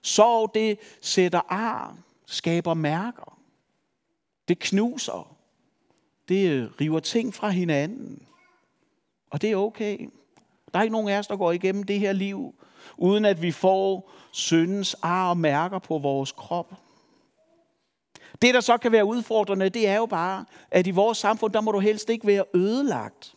Sorg, 0.02 0.54
det 0.54 0.78
sætter 1.00 1.40
ar, 1.48 1.96
skaber 2.26 2.74
mærker. 2.74 3.38
Det 4.48 4.58
knuser. 4.58 5.36
Det 6.28 6.72
river 6.80 7.00
ting 7.00 7.34
fra 7.34 7.48
hinanden. 7.48 8.26
Og 9.30 9.42
det 9.42 9.50
er 9.50 9.56
okay. 9.56 10.08
Der 10.72 10.78
er 10.78 10.82
ikke 10.82 10.92
nogen 10.92 11.08
af 11.08 11.18
os, 11.18 11.26
der 11.26 11.36
går 11.36 11.52
igennem 11.52 11.82
det 11.82 12.00
her 12.00 12.12
liv, 12.12 12.54
uden 12.96 13.24
at 13.24 13.42
vi 13.42 13.52
får 13.52 14.10
syndens 14.32 14.96
ar 15.02 15.30
og 15.30 15.36
mærker 15.36 15.78
på 15.78 15.98
vores 15.98 16.32
krop. 16.32 16.72
Det, 18.42 18.54
der 18.54 18.60
så 18.60 18.76
kan 18.76 18.92
være 18.92 19.04
udfordrende, 19.04 19.68
det 19.68 19.88
er 19.88 19.96
jo 19.96 20.06
bare, 20.06 20.44
at 20.70 20.86
i 20.86 20.90
vores 20.90 21.18
samfund, 21.18 21.52
der 21.52 21.60
må 21.60 21.72
du 21.72 21.78
helst 21.78 22.10
ikke 22.10 22.26
være 22.26 22.44
ødelagt. 22.54 23.34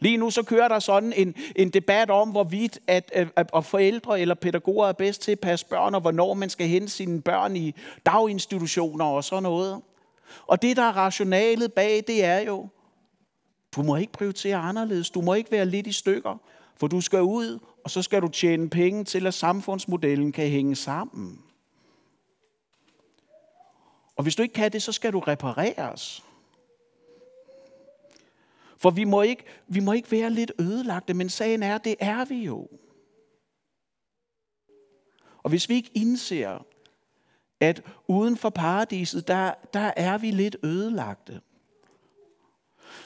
Lige 0.00 0.16
nu 0.16 0.30
så 0.30 0.42
kører 0.42 0.68
der 0.68 0.78
sådan 0.78 1.12
en, 1.12 1.34
en 1.56 1.70
debat 1.70 2.10
om, 2.10 2.30
hvorvidt 2.30 2.78
at, 2.86 3.12
øh, 3.14 3.26
at, 3.36 3.50
at 3.56 3.64
forældre 3.64 4.20
eller 4.20 4.34
pædagoger 4.34 4.86
er 4.86 4.92
bedst 4.92 5.22
til 5.22 5.32
at 5.32 5.40
passe 5.40 5.66
børn, 5.66 5.94
og 5.94 6.00
hvornår 6.00 6.34
man 6.34 6.50
skal 6.50 6.66
hente 6.66 6.88
sine 6.88 7.22
børn 7.22 7.56
i 7.56 7.74
daginstitutioner 8.06 9.04
og 9.04 9.24
sådan 9.24 9.42
noget. 9.42 9.82
Og 10.46 10.62
det, 10.62 10.76
der 10.76 10.82
er 10.82 10.96
rationalet 10.96 11.72
bag, 11.72 12.04
det 12.06 12.24
er 12.24 12.38
jo, 12.38 12.68
du 13.76 13.82
må 13.82 13.96
ikke 13.96 14.12
prioritere 14.12 14.56
anderledes. 14.56 15.10
Du 15.10 15.20
må 15.20 15.34
ikke 15.34 15.52
være 15.52 15.66
lidt 15.66 15.86
i 15.86 15.92
stykker, 15.92 16.36
for 16.76 16.86
du 16.86 17.00
skal 17.00 17.22
ud, 17.22 17.58
og 17.84 17.90
så 17.90 18.02
skal 18.02 18.22
du 18.22 18.28
tjene 18.28 18.70
penge 18.70 19.04
til, 19.04 19.26
at 19.26 19.34
samfundsmodellen 19.34 20.32
kan 20.32 20.48
hænge 20.48 20.76
sammen. 20.76 21.40
Og 24.16 24.22
hvis 24.22 24.36
du 24.36 24.42
ikke 24.42 24.54
kan 24.54 24.72
det, 24.72 24.82
så 24.82 24.92
skal 24.92 25.12
du 25.12 25.18
repareres. 25.18 26.23
For 28.84 28.90
vi 28.90 29.04
må 29.04 29.22
ikke, 29.22 29.44
vi 29.66 29.80
må 29.80 29.92
ikke 29.92 30.10
være 30.10 30.30
lidt 30.30 30.52
ødelagte, 30.58 31.14
men 31.14 31.28
sagen 31.28 31.62
er, 31.62 31.78
det 31.78 31.96
er 32.00 32.24
vi 32.24 32.44
jo. 32.44 32.68
Og 35.42 35.50
hvis 35.50 35.68
vi 35.68 35.74
ikke 35.74 35.90
indser, 35.94 36.66
at 37.60 37.82
uden 38.08 38.36
for 38.36 38.50
paradiset, 38.50 39.28
der, 39.28 39.54
der 39.74 39.92
er 39.96 40.18
vi 40.18 40.30
lidt 40.30 40.56
ødelagte, 40.62 41.40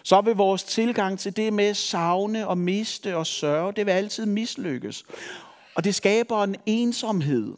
så 0.02 0.20
vil 0.20 0.34
vores 0.34 0.64
tilgang 0.64 1.18
til 1.18 1.36
det 1.36 1.52
med 1.52 1.74
savne 1.74 2.48
og 2.48 2.58
miste 2.58 3.16
og 3.16 3.26
sørge, 3.26 3.72
det 3.72 3.86
vil 3.86 3.92
altid 3.92 4.26
mislykkes. 4.26 5.04
Og 5.74 5.84
det 5.84 5.94
skaber 5.94 6.42
en 6.42 6.56
ensomhed. 6.66 7.54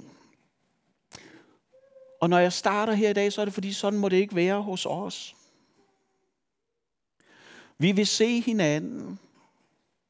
Og 2.20 2.30
når 2.30 2.38
jeg 2.38 2.52
starter 2.52 2.92
her 2.92 3.10
i 3.10 3.12
dag, 3.12 3.32
så 3.32 3.40
er 3.40 3.44
det 3.44 3.54
fordi, 3.54 3.72
sådan 3.72 3.98
må 3.98 4.08
det 4.08 4.16
ikke 4.16 4.34
være 4.34 4.62
hos 4.62 4.86
os. 4.86 5.36
Vi 7.80 7.92
vil 7.92 8.06
se 8.06 8.40
hinanden, 8.40 9.18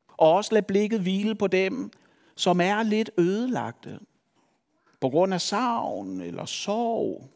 og 0.08 0.32
også 0.32 0.54
lade 0.54 0.66
blikket 0.66 1.00
hvile 1.00 1.34
på 1.34 1.46
dem, 1.46 1.90
som 2.34 2.60
er 2.60 2.82
lidt 2.82 3.10
ødelagte. 3.18 4.00
På 5.00 5.08
grund 5.08 5.34
af 5.34 5.40
savn 5.40 6.20
eller 6.20 6.44
sorg. 6.44 7.30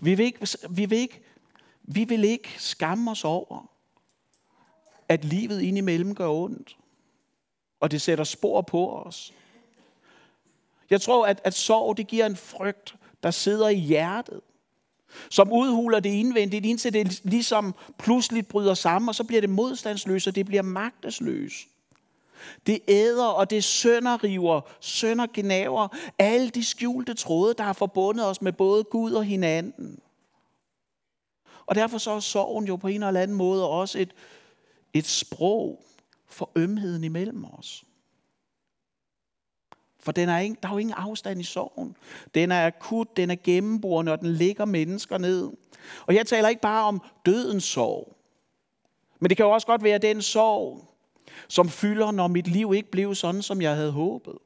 Vi 0.00 0.14
vil 0.14 0.24
ikke, 0.24 0.46
vi 0.70 0.86
vil 0.86 0.98
ikke, 0.98 1.22
vi 1.82 2.04
vil 2.04 2.24
ikke 2.24 2.48
skamme 2.58 3.10
os 3.10 3.24
over, 3.24 3.70
at 5.08 5.24
livet 5.24 5.60
indimellem 5.62 6.14
gør 6.14 6.28
ondt. 6.28 6.76
Og 7.80 7.90
det 7.90 8.02
sætter 8.02 8.24
spor 8.24 8.60
på 8.60 8.92
os. 8.92 9.34
Jeg 10.90 11.00
tror, 11.00 11.26
at, 11.26 11.40
at 11.44 11.54
sorg 11.54 11.96
det 11.96 12.06
giver 12.06 12.26
en 12.26 12.36
frygt, 12.36 12.96
der 13.22 13.30
sidder 13.30 13.68
i 13.68 13.78
hjertet 13.78 14.40
som 15.30 15.52
udhuler 15.52 16.00
det 16.00 16.10
indvendigt, 16.10 16.66
indtil 16.66 16.92
det 16.92 17.20
ligesom 17.24 17.74
pludselig 17.98 18.46
bryder 18.46 18.74
sammen, 18.74 19.08
og 19.08 19.14
så 19.14 19.24
bliver 19.24 19.40
det 19.40 19.50
modstandsløst, 19.50 20.26
og 20.26 20.34
det 20.34 20.46
bliver 20.46 20.62
magtesløst. 20.62 21.66
Det 22.66 22.78
æder, 22.88 23.26
og 23.26 23.50
det 23.50 23.64
sønderriver, 23.64 24.60
søndergenaver 24.80 25.88
alle 26.18 26.50
de 26.50 26.64
skjulte 26.64 27.14
tråde, 27.14 27.54
der 27.58 27.64
har 27.64 27.72
forbundet 27.72 28.26
os 28.26 28.42
med 28.42 28.52
både 28.52 28.84
Gud 28.84 29.12
og 29.12 29.24
hinanden. 29.24 29.98
Og 31.66 31.74
derfor 31.74 31.98
så 31.98 32.10
er 32.10 32.20
sorgen 32.20 32.66
jo 32.66 32.76
på 32.76 32.88
en 32.88 33.02
eller 33.02 33.20
anden 33.20 33.36
måde 33.36 33.68
også 33.68 33.98
et, 33.98 34.14
et 34.94 35.06
sprog 35.06 35.84
for 36.26 36.50
ømheden 36.56 37.04
imellem 37.04 37.44
os. 37.44 37.84
For 40.02 40.12
den 40.12 40.28
er 40.28 40.38
ikke, 40.38 40.56
der 40.62 40.68
er 40.68 40.72
jo 40.72 40.78
ingen 40.78 40.94
afstand 40.94 41.40
i 41.40 41.44
sorgen. 41.44 41.96
Den 42.34 42.52
er 42.52 42.66
akut, 42.66 43.16
den 43.16 43.30
er 43.30 43.36
gennemborende, 43.44 44.12
og 44.12 44.20
den 44.20 44.32
ligger 44.32 44.64
mennesker 44.64 45.18
ned. 45.18 45.50
Og 46.06 46.14
jeg 46.14 46.26
taler 46.26 46.48
ikke 46.48 46.62
bare 46.62 46.84
om 46.84 47.02
dødens 47.26 47.64
sorg. 47.64 48.16
Men 49.20 49.28
det 49.28 49.36
kan 49.36 49.46
jo 49.46 49.52
også 49.52 49.66
godt 49.66 49.82
være 49.82 49.98
den 49.98 50.22
sorg, 50.22 50.84
som 51.48 51.68
fylder, 51.68 52.10
når 52.10 52.26
mit 52.28 52.46
liv 52.46 52.72
ikke 52.74 52.90
blev 52.90 53.14
sådan, 53.14 53.42
som 53.42 53.62
jeg 53.62 53.74
havde 53.74 53.92
håbet. 53.92 54.38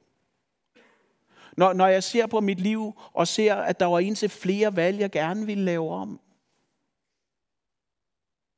Når, 1.56 1.72
når 1.72 1.86
jeg 1.86 2.02
ser 2.02 2.26
på 2.26 2.40
mit 2.40 2.60
liv 2.60 2.92
og 3.12 3.28
ser, 3.28 3.54
at 3.54 3.80
der 3.80 3.86
var 3.86 3.98
en 3.98 4.14
til 4.14 4.28
flere 4.28 4.76
valg, 4.76 5.00
jeg 5.00 5.10
gerne 5.10 5.46
ville 5.46 5.64
lave 5.64 5.90
om. 5.90 6.20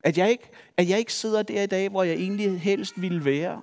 At 0.04 0.18
jeg, 0.18 0.30
ikke, 0.30 0.50
at 0.76 0.88
jeg 0.88 0.98
ikke 0.98 1.12
sidder 1.12 1.42
der 1.42 1.62
i 1.62 1.66
dag, 1.66 1.88
hvor 1.88 2.02
jeg 2.02 2.14
egentlig 2.14 2.60
helst 2.60 3.00
ville 3.00 3.24
være. 3.24 3.62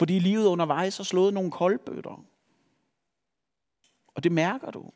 Fordi 0.00 0.18
livet 0.18 0.46
undervejs 0.46 0.96
har 0.96 1.04
slået 1.04 1.34
nogle 1.34 1.50
koldbøtter. 1.50 2.24
Og 4.06 4.24
det 4.24 4.32
mærker 4.32 4.70
du. 4.70 4.90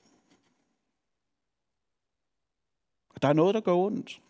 Der 3.22 3.28
er 3.28 3.32
noget, 3.32 3.54
der 3.54 3.60
går 3.60 3.86
ondt. 3.86 4.22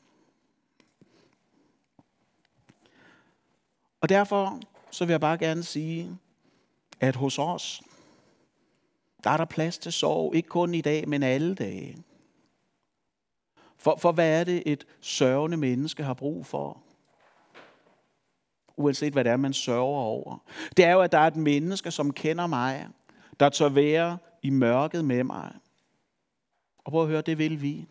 Og 4.01 4.09
derfor 4.09 4.61
så 4.91 5.05
vil 5.05 5.13
jeg 5.13 5.21
bare 5.21 5.39
gerne 5.39 5.63
sige, 5.63 6.19
at 7.01 7.17
hos 7.17 7.39
os, 7.39 7.83
der 9.25 9.31
er 9.31 9.37
der 9.37 9.45
plads 9.45 9.79
til 9.79 9.93
sorg, 9.93 10.35
ikke 10.35 10.49
kun 10.49 10.75
i 10.75 10.81
dag, 10.81 11.09
men 11.09 11.23
alle 11.23 11.55
dage. 11.55 12.05
For, 13.77 13.97
for 13.97 14.13
hvad 14.13 14.41
er 14.41 14.45
det, 14.45 14.63
et 14.67 14.87
sørgende 15.01 15.57
menneske 15.57 16.03
har 16.03 16.15
brug 16.15 16.47
for? 16.47 16.84
Uanset 18.77 19.13
hvad 19.13 19.25
det 19.25 19.33
er, 19.33 19.37
man 19.37 19.53
sørger 19.53 20.01
over. 20.01 20.39
Det 20.77 20.85
er 20.85 20.93
jo, 20.93 21.01
at 21.01 21.13
der 21.13 21.19
er 21.19 21.27
et 21.27 21.37
menneske, 21.37 21.91
som 21.91 22.13
kender 22.13 22.47
mig, 22.47 22.89
der 23.41 23.49
tør 23.49 23.69
være 23.69 24.19
i 24.43 24.51
mørket 24.51 25.05
med 25.05 25.25
mig. 25.25 25.55
Og 26.85 26.93
prøv 26.93 27.03
at 27.03 27.09
høre, 27.09 27.23
det 27.23 27.39
vil 27.39 27.63
vi. 27.63 27.87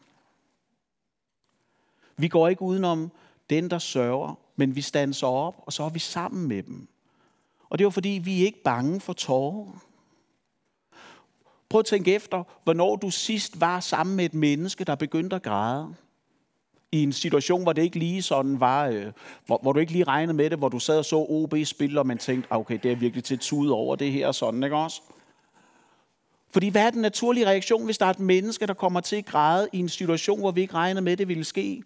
Vi 2.18 2.28
går 2.28 2.48
ikke 2.48 2.62
udenom 2.62 3.12
den, 3.50 3.70
der 3.70 3.80
sørger, 3.80 4.40
men 4.56 4.76
vi 4.76 4.82
standser 4.82 5.28
op, 5.28 5.56
og 5.58 5.74
så 5.74 5.84
er 5.84 5.90
vi 5.90 6.00
sammen 6.00 6.48
med 6.48 6.64
dem. 6.64 6.88
Og 7.70 7.80
det 7.80 7.84
er 7.84 7.86
jo 7.86 7.90
fordi, 7.90 8.10
vi 8.10 8.42
er 8.42 8.46
ikke 8.46 8.64
bange 8.64 9.00
for 9.00 9.14
tårer. 9.14 9.84
Prøv 11.70 11.80
at 11.80 11.86
tænke 11.86 12.16
efter, 12.16 12.44
hvornår 12.64 12.96
du 12.96 13.10
sidst 13.10 13.62
var 13.62 13.80
sammen 13.80 14.16
med 14.16 14.26
et 14.26 14.34
menneske, 14.34 14.84
der 14.84 14.96
begyndte 14.96 15.36
at 15.36 15.44
græde 15.44 15.96
i 16.94 17.04
en 17.04 17.14
situation, 17.14 17.64
hvor 17.64 17.74
det 17.74 17.82
ikke 17.82 18.00
lige 18.00 18.22
sådan 18.22 18.60
var, 18.60 18.88
øh, 18.88 19.06
hvor, 19.46 19.60
hvor 19.62 19.74
du 19.74 19.80
ikke 19.80 19.92
lige 19.92 20.04
regnede 20.04 20.38
med 20.38 20.50
det, 20.50 20.58
hvor 20.58 20.70
du 20.70 20.80
sad 20.80 20.98
og 20.98 21.06
så 21.06 21.16
OB 21.16 21.54
spille, 21.66 22.00
og 22.00 22.08
man 22.08 22.18
tænkte, 22.18 22.54
ah, 22.54 22.60
okay, 22.60 22.80
det 22.84 22.92
er 22.92 22.96
virkelig 22.96 23.24
til 23.24 23.40
tud 23.40 23.70
over 23.70 23.96
det 23.96 24.12
her, 24.12 24.32
sådan, 24.32 24.64
ikke 24.64 24.76
også? 24.76 25.02
Fordi 26.52 26.70
hvad 26.70 26.86
er 26.86 26.90
den 26.90 27.02
naturlige 27.02 27.48
reaktion, 27.48 27.86
hvis 27.86 27.98
der 27.98 28.06
er 28.06 28.10
et 28.10 28.20
menneske, 28.20 28.68
der 28.68 28.74
kommer 28.74 29.00
til 29.02 29.16
at 29.16 29.26
græde 29.26 29.70
i 29.74 29.80
en 29.80 29.90
situation, 29.90 30.40
hvor 30.40 30.52
vi 30.52 30.62
ikke 30.62 30.74
regnede 30.74 31.02
med, 31.02 31.18
det 31.18 31.28
ville 31.28 31.44
ske? 31.44 31.84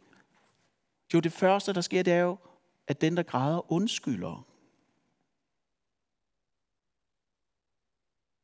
Jo, 1.14 1.20
det 1.20 1.32
første, 1.32 1.74
der 1.74 1.82
sker, 1.82 2.04
det 2.04 2.14
er 2.14 2.22
jo, 2.22 2.38
at 2.88 3.02
den, 3.02 3.18
der 3.18 3.24
græder, 3.24 3.72
undskylder. 3.72 4.46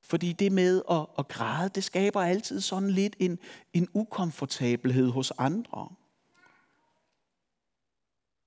Fordi 0.01 0.34
det 0.34 0.51
med 0.51 0.82
at, 0.91 1.05
at 1.20 1.27
græde, 1.27 1.70
det 1.70 1.84
skaber 1.84 2.22
altid 2.22 2.62
sådan 2.62 2.89
lidt 2.89 3.15
en, 3.20 3.39
en 3.74 3.88
ukomfortabelhed 3.93 5.10
hos 5.10 5.32
andre. 5.38 5.89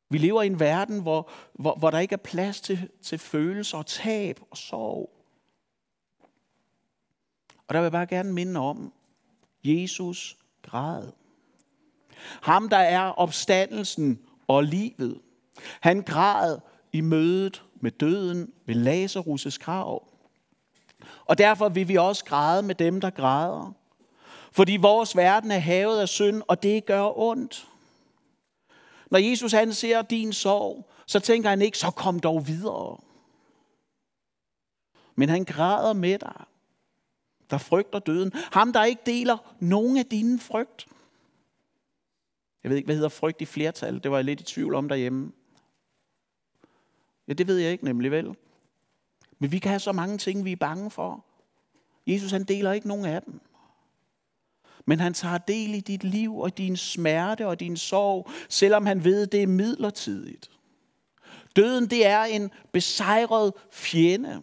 Vi 0.09 0.19
lever 0.19 0.43
i 0.43 0.47
en 0.47 0.61
verden, 0.61 1.03
hvor, 1.03 1.31
hvor, 1.53 1.75
hvor 1.75 1.91
der 1.91 1.99
ikke 1.99 2.13
er 2.13 2.17
plads 2.25 2.61
til, 2.61 2.89
til 3.03 3.19
følelser 3.19 3.79
og 3.79 3.87
tab 3.87 4.41
og 4.51 4.57
sorg. 4.57 5.11
Og 7.69 7.75
der 7.75 7.81
vil 7.81 7.85
jeg 7.85 7.93
bare 7.93 8.07
gerne 8.07 8.33
minde 8.33 8.61
om, 8.61 8.93
Jesus 9.65 10.37
græd. 10.63 11.13
Ham, 12.43 12.69
der 12.69 12.77
er 12.77 13.01
opstandelsen 13.01 14.21
og 14.49 14.65
livet. 14.65 15.21
Han 15.81 16.03
græd 16.03 16.59
i 16.93 17.01
mødet 17.01 17.65
med 17.81 17.91
døden 17.91 18.53
ved 18.67 18.75
Lazarus' 18.75 19.59
grav. 19.59 20.09
Og 21.25 21.39
derfor 21.39 21.69
vil 21.69 21.89
vi 21.89 21.97
også 21.97 22.25
græde 22.25 22.63
med 22.63 22.75
dem, 22.75 23.01
der 23.01 23.11
græder. 23.11 23.73
Fordi 24.53 24.77
vores 24.77 25.17
verden 25.17 25.51
er 25.51 25.59
havet 25.59 26.01
af 26.01 26.09
synd, 26.09 26.43
og 26.49 26.63
det 26.63 26.87
gør 26.87 27.19
ondt. 27.19 27.69
Når 29.11 29.19
Jesus 29.19 29.53
han 29.53 29.73
ser 29.73 30.03
din 30.03 30.33
sorg, 30.33 30.91
så 31.07 31.21
tænker 31.21 31.49
han 31.49 31.63
ikke, 31.63 31.79
så 31.79 31.91
kom 31.91 32.21
dog 32.21 32.47
videre. 32.47 32.99
Men 35.15 35.29
han 35.29 35.45
græder 35.45 35.93
med 35.93 36.19
dig, 36.19 36.45
der 37.51 37.59
frygter 37.59 37.99
døden. 37.99 38.33
Ham, 38.35 38.73
der 38.73 38.85
ikke 38.85 39.03
deler 39.07 39.55
nogen 39.61 39.97
af 39.97 40.07
dine 40.07 40.39
frygt. 40.39 40.87
Jeg 42.63 42.71
ved 42.71 42.77
ikke, 42.77 42.87
hvad 42.87 42.95
hedder 42.95 43.09
frygt 43.09 43.41
i 43.41 43.45
flertal. 43.45 44.03
Det 44.03 44.11
var 44.11 44.17
jeg 44.17 44.25
lidt 44.25 44.41
i 44.41 44.45
tvivl 44.45 44.75
om 44.75 44.89
derhjemme. 44.89 45.33
Ja, 47.29 47.33
det 47.33 47.47
ved 47.47 47.59
jeg 47.59 47.73
ikke 47.73 47.85
nemlig 47.85 48.11
vel. 48.11 48.37
Men 49.39 49.53
vi 49.53 49.59
kan 49.59 49.69
have 49.69 49.81
så 49.81 49.93
mange 49.93 50.19
ting, 50.19 50.45
vi 50.45 50.53
er 50.53 50.57
bange 50.57 50.91
for. 50.91 51.25
Jesus 52.07 52.31
han 52.31 52.45
deler 52.45 52.73
ikke 52.73 52.89
nogen 52.89 53.07
af 53.07 53.23
dem 53.23 53.41
men 54.87 55.00
han 55.00 55.14
tager 55.14 55.38
del 55.38 55.75
i 55.75 55.81
dit 55.81 56.05
liv 56.05 56.38
og 56.38 56.59
din 56.59 56.76
smerte 56.76 57.47
og 57.47 57.61
din 57.61 57.76
sorg, 57.76 58.31
selvom 58.49 58.87
han 58.87 59.05
ved, 59.05 59.26
det 59.26 59.43
er 59.43 59.47
midlertidigt. 59.47 60.50
Døden, 61.57 61.87
det 61.87 62.07
er 62.07 62.23
en 62.23 62.50
besejret 62.73 63.52
fjende. 63.73 64.43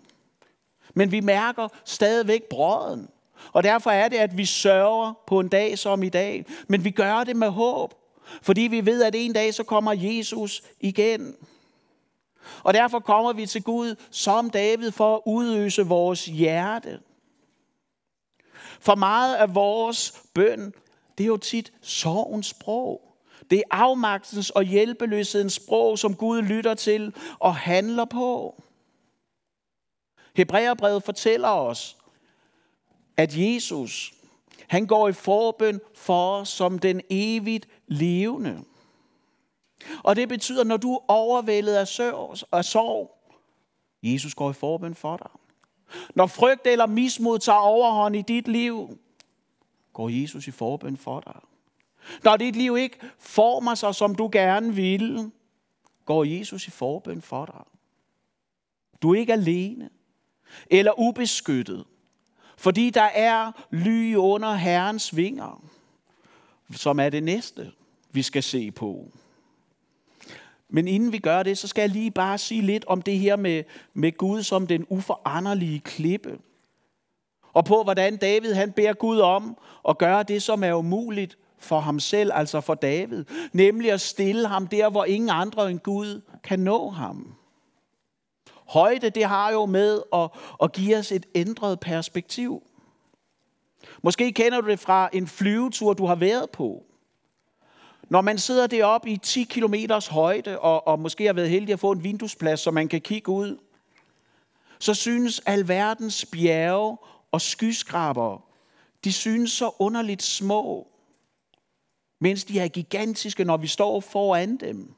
Men 0.94 1.12
vi 1.12 1.20
mærker 1.20 1.68
stadigvæk 1.86 2.44
brøden. 2.44 3.10
Og 3.54 3.64
derfor 3.64 3.92
er 3.92 4.10
det, 4.10 4.18
at 4.18 4.38
vi 4.38 4.46
sørger 4.46 5.14
på 5.28 5.40
en 5.40 5.48
dag 5.48 5.80
som 5.80 6.04
i 6.04 6.10
dag. 6.10 6.46
Men 6.68 6.84
vi 6.84 6.92
gør 6.92 7.24
det 7.24 7.36
med 7.36 7.50
håb. 7.50 7.94
Fordi 8.42 8.62
vi 8.62 8.86
ved, 8.86 9.04
at 9.04 9.16
en 9.18 9.34
dag 9.34 9.54
så 9.54 9.64
kommer 9.64 9.94
Jesus 9.94 10.64
igen. 10.80 11.36
Og 12.64 12.74
derfor 12.74 13.00
kommer 13.00 13.34
vi 13.34 13.46
til 13.46 13.64
Gud 13.64 13.96
som 14.12 14.50
David 14.50 14.92
for 14.92 15.16
at 15.16 15.22
udøse 15.26 15.84
vores 15.84 16.26
hjerte. 16.26 17.00
For 18.84 18.96
meget 18.96 19.36
af 19.36 19.56
vores 19.56 20.24
bøn, 20.34 20.74
det 21.18 21.24
er 21.24 21.28
jo 21.28 21.38
tit 21.38 21.74
sorgens 21.82 22.48
sprog. 22.48 23.02
Det 23.50 23.58
er 23.60 23.64
afmagtens 23.72 24.50
og 24.50 24.64
hjælpeløshedens 24.64 25.54
sprog, 25.54 26.00
som 26.00 26.16
Gud 26.16 26.42
lytter 26.42 26.74
til 26.74 27.16
og 27.40 27.56
handler 27.56 28.06
på. 28.06 28.62
Hebræerbrevet 30.36 31.04
fortæller 31.04 31.50
os, 31.50 31.98
at 33.18 33.38
Jesus, 33.38 34.14
han 34.68 34.88
går 34.88 35.10
i 35.10 35.14
forbøn 35.14 35.82
for 35.96 36.36
os 36.36 36.50
som 36.50 36.80
den 36.80 37.02
evigt 37.10 37.68
levende. 37.88 38.64
Og 40.04 40.16
det 40.16 40.30
betyder, 40.30 40.64
når 40.64 40.78
du 40.78 40.94
er 40.94 41.00
overvældet 41.08 41.76
af 42.52 42.66
sorg, 42.66 43.12
Jesus 44.04 44.36
går 44.36 44.50
i 44.50 44.54
forbøn 44.54 44.96
for 44.96 45.18
dig. 45.18 45.30
Når 46.16 46.26
frygt 46.26 46.68
eller 46.68 46.86
mismod 46.86 47.40
tager 47.40 47.60
overhånd 47.60 48.16
i 48.16 48.22
dit 48.22 48.48
liv, 48.48 48.98
går 49.94 50.10
Jesus 50.10 50.48
i 50.48 50.52
forbøn 50.52 50.98
for 50.98 51.20
dig. 51.20 51.40
Når 52.24 52.38
dit 52.38 52.56
liv 52.56 52.78
ikke 52.78 53.00
former 53.20 53.76
sig, 53.76 53.96
som 53.96 54.16
du 54.16 54.30
gerne 54.32 54.76
vil, 54.76 55.32
går 56.06 56.24
Jesus 56.24 56.68
i 56.68 56.72
forbøn 56.72 57.22
for 57.22 57.46
dig. 57.46 57.64
Du 59.02 59.14
er 59.14 59.20
ikke 59.20 59.34
alene 59.34 59.90
eller 60.70 61.00
ubeskyttet, 61.00 61.86
fordi 62.58 62.90
der 62.90 63.02
er 63.02 63.52
ly 63.72 64.16
under 64.16 64.54
Herrens 64.54 65.16
vinger, 65.16 65.64
som 66.72 67.00
er 67.00 67.10
det 67.10 67.24
næste, 67.24 67.72
vi 68.12 68.22
skal 68.22 68.44
se 68.44 68.72
på. 68.72 69.12
Men 70.76 70.88
inden 70.88 71.12
vi 71.12 71.18
gør 71.18 71.44
det, 71.44 71.58
så 71.58 71.68
skal 71.68 71.82
jeg 71.82 71.90
lige 71.90 72.12
bare 72.12 72.38
sige 72.38 72.62
lidt 72.62 72.86
om 72.86 73.02
det 73.02 73.20
her 73.20 73.36
med, 73.36 73.64
med 73.94 74.18
Gud 74.18 74.44
som 74.44 74.68
den 74.68 74.86
uforanderlige 74.90 75.80
klippe. 75.80 76.40
Og 77.54 77.66
på, 77.66 77.84
hvordan 77.84 78.18
David 78.18 78.54
han 78.54 78.72
beder 78.72 78.94
Gud 78.94 79.20
om 79.20 79.58
at 79.90 79.98
gøre 79.98 80.24
det, 80.24 80.44
som 80.44 80.64
er 80.64 80.74
umuligt 80.74 81.38
for 81.58 81.80
ham 81.80 82.00
selv, 82.00 82.32
altså 82.34 82.62
for 82.62 82.74
David. 82.74 83.26
Nemlig 83.54 83.92
at 83.92 84.02
stille 84.02 84.48
ham 84.48 84.68
der, 84.68 84.90
hvor 84.90 85.06
ingen 85.06 85.30
andre 85.30 85.72
end 85.72 85.80
Gud 85.80 86.22
kan 86.44 86.60
nå 86.60 86.90
ham. 86.90 87.36
Højde, 88.68 89.10
det 89.10 89.24
har 89.24 89.52
jo 89.52 89.66
med 89.66 90.02
at, 90.14 90.30
at 90.64 90.72
give 90.72 90.98
os 90.98 91.12
et 91.12 91.26
ændret 91.36 91.80
perspektiv. 91.80 92.64
Måske 94.02 94.32
kender 94.32 94.62
du 94.62 94.68
det 94.68 94.80
fra 94.80 95.10
en 95.14 95.28
flyvetur, 95.28 95.94
du 95.94 96.06
har 96.06 96.16
været 96.16 96.50
på. 96.50 96.84
Når 98.10 98.22
man 98.22 98.38
sidder 98.38 98.68
deroppe 98.68 99.10
i 99.10 99.18
10 99.18 99.44
km 99.44 99.76
højde, 100.10 100.60
og, 100.60 100.88
og 100.88 101.00
måske 101.00 101.26
har 101.26 101.34
været 101.34 101.50
heldig 101.50 101.74
at 101.74 101.80
få 101.80 101.92
en 101.92 102.04
vinduesplads, 102.04 102.60
så 102.60 102.72
man 102.72 102.88
kan 102.88 103.02
kigge 103.02 103.32
ud, 103.32 103.58
så 104.80 104.94
synes 104.94 105.42
alverdens 105.46 106.26
bjerge 106.26 106.98
og 107.32 107.42
skyskraber, 107.42 108.44
de 109.04 109.14
synes 109.14 109.52
så 109.52 109.72
underligt 109.80 110.24
små, 110.24 110.88
mens 112.20 112.44
de 112.44 112.60
er 112.60 112.68
gigantiske, 112.68 113.44
når 113.44 113.58
vi 113.58 113.68
står 113.68 114.00
foran 114.00 114.58
dem. 114.58 114.94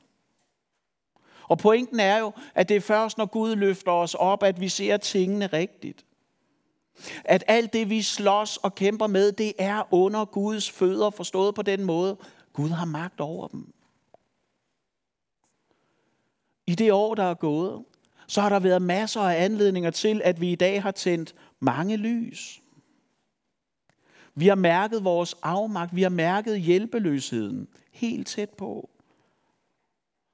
Og 1.47 1.57
pointen 1.57 1.99
er 1.99 2.17
jo, 2.17 2.31
at 2.55 2.69
det 2.69 2.77
er 2.77 2.81
først, 2.81 3.17
når 3.17 3.25
Gud 3.25 3.55
løfter 3.55 3.91
os 3.91 4.13
op, 4.13 4.43
at 4.43 4.61
vi 4.61 4.69
ser 4.69 4.97
tingene 4.97 5.47
rigtigt. 5.47 6.05
At 7.23 7.43
alt 7.47 7.73
det, 7.73 7.89
vi 7.89 8.01
slås 8.01 8.57
og 8.57 8.75
kæmper 8.75 9.07
med, 9.07 9.31
det 9.31 9.53
er 9.57 9.83
under 9.91 10.25
Guds 10.25 10.71
fødder, 10.71 11.09
forstået 11.09 11.55
på 11.55 11.61
den 11.61 11.83
måde. 11.83 12.17
Gud 12.55 12.69
har 12.69 12.85
magt 12.85 13.19
over 13.19 13.47
dem. 13.47 13.73
I 16.67 16.75
det 16.75 16.91
år, 16.91 17.15
der 17.15 17.23
er 17.23 17.33
gået, 17.33 17.85
så 18.27 18.41
har 18.41 18.49
der 18.49 18.59
været 18.59 18.81
masser 18.81 19.21
af 19.21 19.43
anledninger 19.43 19.91
til, 19.91 20.21
at 20.23 20.41
vi 20.41 20.51
i 20.51 20.55
dag 20.55 20.83
har 20.83 20.91
tændt 20.91 21.35
mange 21.59 21.97
lys. 21.97 22.61
Vi 24.35 24.47
har 24.47 24.55
mærket 24.55 25.03
vores 25.03 25.35
afmagt, 25.41 25.95
vi 25.95 26.01
har 26.01 26.09
mærket 26.09 26.61
hjælpeløsheden 26.61 27.67
helt 27.91 28.27
tæt 28.27 28.49
på. 28.49 28.89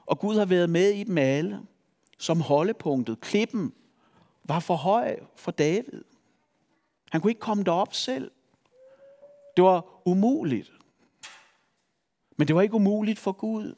Og 0.05 0.19
Gud 0.19 0.38
har 0.38 0.45
været 0.45 0.69
med 0.69 0.89
i 0.89 1.03
dem 1.03 1.17
alle 1.17 1.60
som 2.17 2.41
holdepunktet. 2.41 3.21
Klippen 3.21 3.73
var 4.43 4.60
for 4.60 4.75
høj 4.75 5.19
for 5.36 5.51
David. 5.51 6.03
Han 7.12 7.21
kunne 7.21 7.31
ikke 7.31 7.41
komme 7.41 7.63
derop 7.63 7.93
selv. 7.93 8.31
Det 9.57 9.63
var 9.63 9.86
umuligt. 10.05 10.71
Men 12.41 12.47
det 12.47 12.56
var 12.56 12.62
ikke 12.62 12.75
umuligt 12.75 13.19
for 13.19 13.32
Gud. 13.32 13.75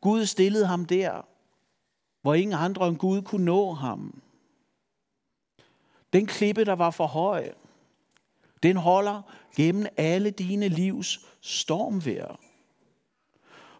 Gud 0.00 0.26
stillede 0.26 0.66
ham 0.66 0.84
der, 0.84 1.26
hvor 2.22 2.34
ingen 2.34 2.58
andre 2.58 2.88
end 2.88 2.96
Gud 2.96 3.22
kunne 3.22 3.44
nå 3.44 3.72
ham. 3.72 4.22
Den 6.12 6.26
klippe, 6.26 6.64
der 6.64 6.72
var 6.72 6.90
for 6.90 7.06
høj, 7.06 7.52
den 8.62 8.76
holder 8.76 9.22
gennem 9.56 9.86
alle 9.96 10.30
dine 10.30 10.68
livs 10.68 11.26
stormvejr. 11.40 12.40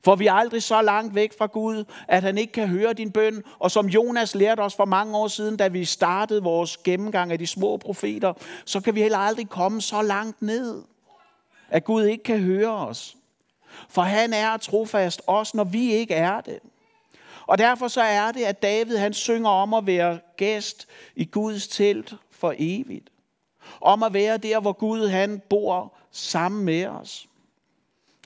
For 0.05 0.17
vi 0.17 0.27
er 0.27 0.33
aldrig 0.33 0.63
så 0.63 0.83
langt 0.83 1.15
væk 1.15 1.39
fra 1.39 1.47
Gud, 1.47 1.85
at 2.09 2.23
han 2.23 2.39
ikke 2.39 2.53
kan 2.53 2.69
høre 2.69 2.93
din 2.93 3.13
bøn. 3.13 3.43
Og 3.59 3.71
som 3.71 3.87
Jonas 3.87 4.35
lærte 4.35 4.61
os 4.61 4.75
for 4.75 4.85
mange 4.85 5.17
år 5.17 5.29
siden, 5.29 5.57
da 5.57 5.69
vi 5.69 5.85
startede 5.85 6.43
vores 6.43 6.77
gennemgang 6.77 7.33
af 7.33 7.39
de 7.39 7.47
små 7.47 7.77
profeter, 7.77 8.33
så 8.65 8.81
kan 8.81 8.95
vi 8.95 9.01
heller 9.01 9.19
aldrig 9.19 9.49
komme 9.49 9.81
så 9.81 10.03
langt 10.03 10.43
ned, 10.43 10.83
at 11.71 11.85
Gud 11.85 12.05
ikke 12.05 12.25
kan 12.25 12.41
høre 12.41 12.77
os. 12.77 13.17
For 13.89 14.03
han 14.03 14.33
er 14.33 14.57
trofast 14.57 15.23
også, 15.27 15.57
når 15.57 15.65
vi 15.65 15.93
ikke 15.93 16.15
er 16.15 16.41
det. 16.41 16.59
Og 17.47 17.59
derfor 17.59 17.89
så 17.89 18.01
er 18.01 18.33
det, 18.33 18.45
at 18.45 18.63
David 18.63 18.97
han 18.97 19.15
synger 19.15 19.51
om 19.51 19.75
at 19.75 19.87
være 19.87 20.19
gæst 20.37 20.87
i 21.17 21.25
Guds 21.25 21.69
telt 21.69 22.15
for 22.31 22.55
evigt. 22.59 23.11
Om 23.81 24.03
at 24.03 24.15
være 24.15 24.37
der, 24.37 24.61
hvor 24.61 24.73
Gud 24.73 25.09
han 25.09 25.43
bor 25.49 25.95
sammen 26.11 26.65
med 26.65 26.87
os. 26.87 27.29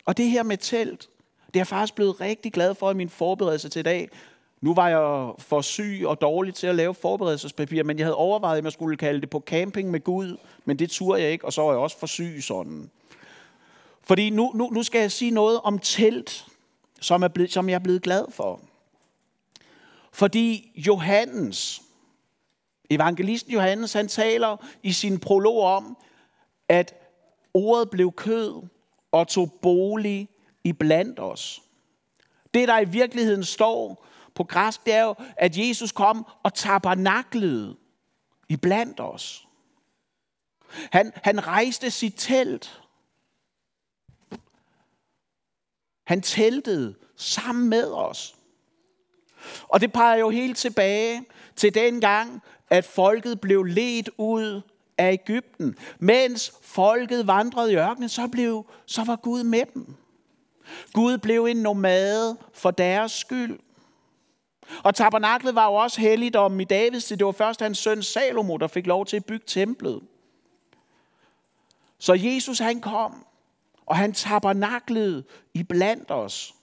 Og 0.04 0.16
det 0.16 0.30
her 0.30 0.42
med 0.42 0.56
telt, 0.56 1.08
det 1.46 1.56
er 1.56 1.60
jeg 1.60 1.66
faktisk 1.66 1.94
blevet 1.94 2.20
rigtig 2.20 2.52
glad 2.52 2.74
for 2.74 2.90
i 2.90 2.94
min 2.94 3.08
forberedelse 3.08 3.68
til 3.68 3.80
i 3.80 3.82
dag. 3.82 4.08
Nu 4.60 4.74
var 4.74 4.88
jeg 4.88 5.32
for 5.38 5.60
syg 5.60 6.02
og 6.06 6.20
dårlig 6.20 6.54
til 6.54 6.66
at 6.66 6.74
lave 6.74 6.94
forberedelsespapir, 6.94 7.82
men 7.82 7.98
jeg 7.98 8.06
havde 8.06 8.16
overvejet, 8.16 8.58
at 8.58 8.64
jeg 8.64 8.72
skulle 8.72 8.96
kalde 8.96 9.20
det 9.20 9.30
på 9.30 9.42
camping 9.46 9.90
med 9.90 10.04
Gud, 10.04 10.36
men 10.64 10.78
det 10.78 10.90
turde 10.90 11.22
jeg 11.22 11.30
ikke, 11.30 11.44
og 11.44 11.52
så 11.52 11.62
var 11.62 11.70
jeg 11.70 11.78
også 11.78 11.98
for 11.98 12.06
syg 12.06 12.38
sådan. 12.40 12.90
Fordi 14.06 14.30
nu, 14.30 14.52
nu, 14.54 14.70
nu 14.70 14.82
skal 14.82 15.00
jeg 15.00 15.12
sige 15.12 15.30
noget 15.30 15.60
om 15.60 15.78
telt, 15.78 16.46
som, 17.00 17.22
er 17.22 17.28
blevet, 17.28 17.52
som 17.52 17.68
jeg 17.68 17.74
er 17.74 17.78
blevet 17.78 18.02
glad 18.02 18.24
for. 18.30 18.60
Fordi 20.12 20.72
Johannes, 20.76 21.82
evangelisten 22.90 23.52
Johannes, 23.52 23.92
han 23.92 24.08
taler 24.08 24.56
i 24.82 24.92
sin 24.92 25.20
prolog 25.20 25.60
om, 25.60 25.96
at 26.68 26.94
ordet 27.54 27.90
blev 27.90 28.12
kød 28.12 28.62
og 29.12 29.28
tog 29.28 29.52
bolig 29.62 30.28
i 30.64 30.72
blandt 30.72 31.20
os. 31.20 31.62
Det, 32.54 32.68
der 32.68 32.80
i 32.80 32.84
virkeligheden 32.84 33.44
står 33.44 34.06
på 34.34 34.44
græsk, 34.44 34.84
det 34.86 34.94
er 34.94 35.02
jo, 35.02 35.14
at 35.36 35.58
Jesus 35.58 35.92
kom 35.92 36.26
og 36.42 36.54
tabernaklede 36.54 37.76
i 38.48 38.56
blandt 38.56 39.00
os. 39.00 39.46
Han, 40.92 41.12
han 41.14 41.46
rejste 41.46 41.90
sit 41.90 42.14
telt. 42.16 42.80
Han 46.04 46.22
teltede 46.22 46.94
sammen 47.16 47.68
med 47.68 47.92
os. 47.92 48.36
Og 49.62 49.80
det 49.80 49.92
peger 49.92 50.16
jo 50.16 50.30
helt 50.30 50.56
tilbage 50.56 51.24
til 51.56 51.74
den 51.74 52.00
gang, 52.00 52.42
at 52.70 52.84
folket 52.84 53.40
blev 53.40 53.64
ledt 53.64 54.10
ud 54.18 54.60
af 54.98 55.12
Ægypten. 55.12 55.76
Mens 55.98 56.52
folket 56.62 57.26
vandrede 57.26 57.72
i 57.72 57.76
ørkenen, 57.76 58.08
så, 58.08 58.28
blev, 58.28 58.66
så 58.86 59.04
var 59.04 59.16
Gud 59.16 59.42
med 59.42 59.66
dem. 59.74 59.96
Gud 60.92 61.18
blev 61.18 61.44
en 61.44 61.56
nomade 61.56 62.36
for 62.52 62.70
deres 62.70 63.12
skyld. 63.12 63.58
Og 64.82 64.94
tabernaklet 64.94 65.54
var 65.54 65.66
jo 65.66 65.74
også 65.74 66.00
helligdommen 66.00 66.60
i 66.60 66.64
Davids 66.64 67.04
Det 67.04 67.26
var 67.26 67.32
først 67.32 67.60
hans 67.60 67.78
søn 67.78 68.02
Salomo, 68.02 68.56
der 68.56 68.66
fik 68.66 68.86
lov 68.86 69.06
til 69.06 69.16
at 69.16 69.24
bygge 69.24 69.44
templet. 69.46 70.00
Så 71.98 72.14
Jesus 72.14 72.58
han 72.58 72.80
kom, 72.80 73.26
og 73.86 73.96
han 73.96 74.12
tabernaklede 74.12 75.24
i 75.54 75.62
blandt 75.62 76.10
os. 76.10 76.54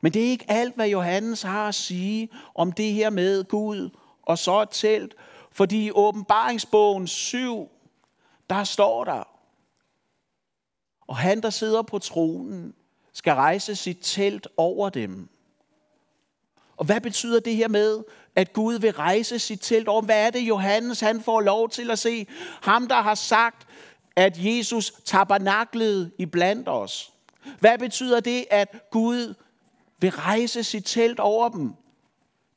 Men 0.00 0.14
det 0.14 0.26
er 0.26 0.30
ikke 0.30 0.50
alt, 0.50 0.74
hvad 0.74 0.88
Johannes 0.88 1.42
har 1.42 1.68
at 1.68 1.74
sige 1.74 2.28
om 2.54 2.72
det 2.72 2.92
her 2.92 3.10
med 3.10 3.44
Gud 3.44 3.90
og 4.22 4.38
så 4.38 4.62
et 4.62 4.68
telt. 4.70 5.14
Fordi 5.50 5.86
i 5.86 5.90
åbenbaringsbogen 5.94 7.06
7, 7.06 7.68
der 8.50 8.64
står 8.64 9.04
der, 9.04 9.22
og 11.06 11.16
han, 11.16 11.40
der 11.40 11.50
sidder 11.50 11.82
på 11.82 11.98
tronen, 11.98 12.74
skal 13.12 13.34
rejse 13.34 13.76
sit 13.76 13.98
telt 14.02 14.48
over 14.56 14.88
dem. 14.88 15.28
Og 16.76 16.84
hvad 16.84 17.00
betyder 17.00 17.40
det 17.40 17.56
her 17.56 17.68
med, 17.68 18.04
at 18.34 18.52
Gud 18.52 18.78
vil 18.78 18.92
rejse 18.92 19.38
sit 19.38 19.60
telt 19.60 19.88
over? 19.88 20.02
Hvad 20.02 20.26
er 20.26 20.30
det, 20.30 20.40
Johannes 20.40 21.00
han 21.00 21.22
får 21.22 21.40
lov 21.40 21.68
til 21.68 21.90
at 21.90 21.98
se? 21.98 22.26
Ham, 22.62 22.88
der 22.88 23.00
har 23.02 23.14
sagt, 23.14 23.66
at 24.16 24.44
Jesus 24.44 24.92
tabernaklede 25.04 26.10
i 26.18 26.26
blandt 26.26 26.68
os. 26.68 27.12
Hvad 27.60 27.78
betyder 27.78 28.20
det, 28.20 28.46
at 28.50 28.90
Gud 28.90 29.34
vil 30.00 30.10
rejse 30.10 30.64
sit 30.64 30.84
telt 30.84 31.20
over 31.20 31.48
dem? 31.48 31.72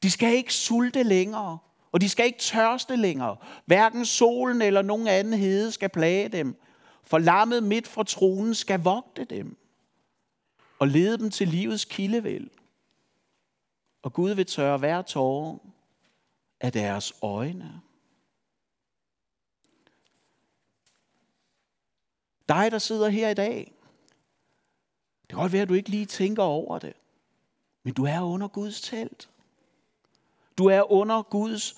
De 0.04 0.12
skal 0.12 0.34
ikke 0.34 0.54
sulte 0.54 1.04
længere, 1.04 1.58
og 1.92 2.02
de 2.02 2.10
skal 2.10 2.26
ikke 2.26 2.40
tørste 2.40 2.96
længere. 2.96 3.36
Hverken 3.66 4.06
solen 4.06 4.62
eller 4.62 4.82
nogen 4.82 5.08
anden 5.08 5.34
hede 5.34 5.72
skal 5.72 5.90
plage 5.90 6.30
dem. 6.30 6.56
For 7.04 7.18
lammet 7.18 7.64
midt 7.64 7.88
for 7.88 8.04
tronen 8.04 8.56
skal 8.56 8.80
vogte 8.80 9.24
dem 9.24 9.58
og 10.80 10.88
lede 10.88 11.18
dem 11.18 11.30
til 11.32 11.48
livets 11.48 11.86
kildevæld. 11.86 12.50
Og 14.02 14.14
Gud 14.14 14.32
vil 14.32 14.46
tørre 14.46 14.78
hver 14.78 15.02
tårer 15.02 15.58
af 16.62 16.72
deres 16.72 17.14
øjne. 17.22 17.82
Dig, 22.50 22.72
der 22.72 22.78
sidder 22.78 23.10
her 23.10 23.30
i 23.30 23.34
dag, 23.34 23.74
det 25.22 25.30
kan 25.30 25.38
godt 25.38 25.54
være, 25.54 25.62
at 25.62 25.70
du 25.70 25.74
ikke 25.74 25.90
lige 25.90 26.06
tænker 26.06 26.44
over 26.44 26.80
det, 26.80 26.94
men 27.84 27.94
du 27.94 28.06
er 28.06 28.22
under 28.22 28.48
Guds 28.48 28.82
telt. 28.82 29.30
Du 30.58 30.66
er 30.66 30.92
under 30.92 31.22
Guds 31.22 31.76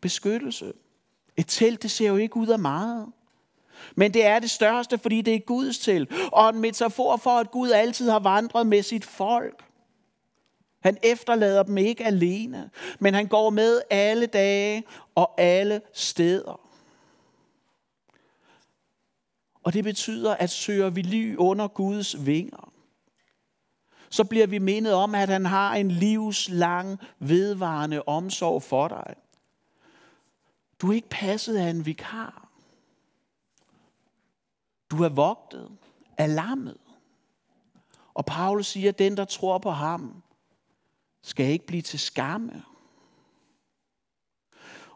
beskyttelse. 0.00 0.72
Et 1.36 1.46
telt, 1.48 1.82
det 1.82 1.90
ser 1.90 2.08
jo 2.08 2.16
ikke 2.16 2.36
ud 2.36 2.46
af 2.46 2.58
meget. 2.58 3.12
Men 3.94 4.14
det 4.14 4.26
er 4.26 4.38
det 4.38 4.50
største, 4.50 4.98
fordi 4.98 5.22
det 5.22 5.34
er 5.34 5.38
Guds 5.38 5.78
telt. 5.78 6.12
Og 6.32 6.48
en 6.48 6.60
metafor 6.60 7.16
for, 7.16 7.38
at 7.38 7.50
Gud 7.50 7.70
altid 7.70 8.10
har 8.10 8.18
vandret 8.18 8.66
med 8.66 8.82
sit 8.82 9.04
folk. 9.04 9.64
Han 10.80 10.98
efterlader 11.02 11.62
dem 11.62 11.78
ikke 11.78 12.04
alene, 12.04 12.70
men 12.98 13.14
han 13.14 13.26
går 13.26 13.50
med 13.50 13.82
alle 13.90 14.26
dage 14.26 14.84
og 15.14 15.40
alle 15.40 15.80
steder. 15.92 16.61
Og 19.62 19.72
det 19.72 19.84
betyder, 19.84 20.34
at 20.34 20.50
søger 20.50 20.90
vi 20.90 21.02
ly 21.02 21.36
under 21.36 21.68
Guds 21.68 22.26
vinger, 22.26 22.72
så 24.10 24.24
bliver 24.24 24.46
vi 24.46 24.58
mindet 24.58 24.94
om, 24.94 25.14
at 25.14 25.28
han 25.28 25.46
har 25.46 25.74
en 25.74 25.90
livslang, 25.90 26.98
vedvarende 27.18 28.02
omsorg 28.02 28.62
for 28.62 28.88
dig. 28.88 29.14
Du 30.80 30.90
er 30.90 30.94
ikke 30.94 31.08
passet 31.08 31.56
af 31.56 31.70
en 31.70 31.86
vikar. 31.86 32.48
Du 34.90 35.02
er 35.02 35.08
vogtet 35.08 35.70
af 36.18 36.34
lammet. 36.34 36.76
Og 38.14 38.24
Paulus 38.24 38.66
siger, 38.66 38.88
at 38.88 38.98
den, 38.98 39.16
der 39.16 39.24
tror 39.24 39.58
på 39.58 39.70
ham, 39.70 40.22
skal 41.22 41.46
ikke 41.46 41.66
blive 41.66 41.82
til 41.82 42.00
skamme. 42.00 42.62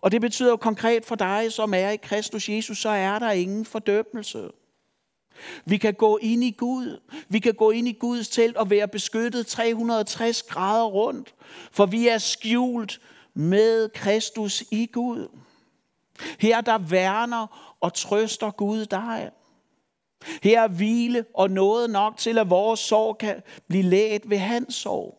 Og 0.06 0.12
det 0.12 0.20
betyder 0.20 0.50
jo 0.50 0.56
konkret 0.56 1.04
for 1.04 1.14
dig, 1.14 1.52
som 1.52 1.74
er 1.74 1.90
i 1.90 1.96
Kristus 1.96 2.48
Jesus, 2.48 2.78
så 2.78 2.88
er 2.88 3.18
der 3.18 3.30
ingen 3.30 3.64
fordømmelse. 3.64 4.48
Vi 5.64 5.76
kan 5.76 5.94
gå 5.94 6.16
ind 6.16 6.44
i 6.44 6.50
Gud. 6.50 7.00
Vi 7.28 7.38
kan 7.38 7.54
gå 7.54 7.70
ind 7.70 7.88
i 7.88 7.92
Guds 7.92 8.28
telt 8.28 8.56
og 8.56 8.70
være 8.70 8.88
beskyttet 8.88 9.46
360 9.46 10.42
grader 10.42 10.84
rundt. 10.84 11.34
For 11.72 11.86
vi 11.86 12.08
er 12.08 12.18
skjult 12.18 13.00
med 13.34 13.88
Kristus 13.88 14.64
i 14.70 14.86
Gud. 14.92 15.28
Her 16.38 16.60
der 16.60 16.78
værner 16.78 17.74
og 17.80 17.94
trøster 17.94 18.50
Gud 18.50 18.86
dig. 18.86 19.30
Her 20.42 20.62
er 20.62 20.68
hvile 20.68 21.24
og 21.34 21.50
noget 21.50 21.90
nok 21.90 22.16
til, 22.16 22.38
at 22.38 22.50
vores 22.50 22.80
sorg 22.80 23.18
kan 23.18 23.42
blive 23.68 23.82
læget 23.82 24.30
ved 24.30 24.38
hans 24.38 24.74
sorg. 24.74 25.18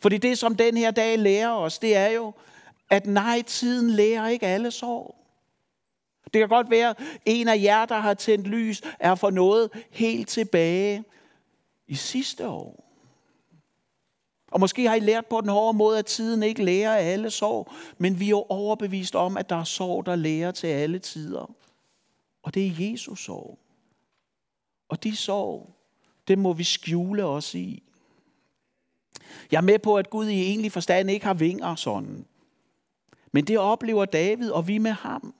Fordi 0.00 0.18
det, 0.18 0.38
som 0.38 0.56
den 0.56 0.76
her 0.76 0.90
dag 0.90 1.18
lærer 1.18 1.50
os, 1.50 1.78
det 1.78 1.96
er 1.96 2.08
jo, 2.08 2.32
at 2.92 3.06
nej, 3.06 3.42
tiden 3.42 3.90
lærer 3.90 4.28
ikke 4.28 4.46
alle 4.46 4.70
sorg. 4.70 5.16
Det 6.24 6.40
kan 6.40 6.48
godt 6.48 6.70
være, 6.70 6.90
at 6.90 6.96
en 7.24 7.48
af 7.48 7.62
jer, 7.62 7.86
der 7.86 7.98
har 7.98 8.14
tændt 8.14 8.46
lys, 8.46 8.82
er 9.00 9.14
for 9.14 9.30
noget 9.30 9.70
helt 9.90 10.28
tilbage 10.28 11.04
i 11.86 11.94
sidste 11.94 12.48
år. 12.48 12.84
Og 14.50 14.60
måske 14.60 14.88
har 14.88 14.94
I 14.94 15.00
lært 15.00 15.26
på 15.26 15.40
den 15.40 15.48
hårde 15.48 15.78
måde, 15.78 15.98
at 15.98 16.06
tiden 16.06 16.42
ikke 16.42 16.64
lærer 16.64 16.96
alle 16.96 17.30
sorg, 17.30 17.72
men 17.98 18.20
vi 18.20 18.24
er 18.24 18.30
jo 18.30 18.46
overbevist 18.48 19.14
om, 19.14 19.36
at 19.36 19.50
der 19.50 19.56
er 19.56 19.64
sorg, 19.64 20.06
der 20.06 20.16
lærer 20.16 20.50
til 20.50 20.66
alle 20.66 20.98
tider. 20.98 21.54
Og 22.42 22.54
det 22.54 22.66
er 22.66 22.90
Jesus 22.90 23.24
sorg. 23.24 23.58
Og 24.88 25.04
de 25.04 25.16
sorg, 25.16 25.70
det 26.28 26.38
må 26.38 26.52
vi 26.52 26.64
skjule 26.64 27.24
os 27.24 27.54
i. 27.54 27.82
Jeg 29.50 29.56
er 29.58 29.62
med 29.62 29.78
på, 29.78 29.96
at 29.96 30.10
Gud 30.10 30.28
i 30.28 30.40
egentlig 30.40 30.72
forstand 30.72 31.10
ikke 31.10 31.26
har 31.26 31.34
vinger 31.34 31.74
sådan. 31.74 32.26
Men 33.32 33.44
det 33.44 33.58
oplever 33.58 34.04
David, 34.04 34.50
og 34.50 34.68
vi 34.68 34.78
med 34.78 34.90
ham. 34.90 35.34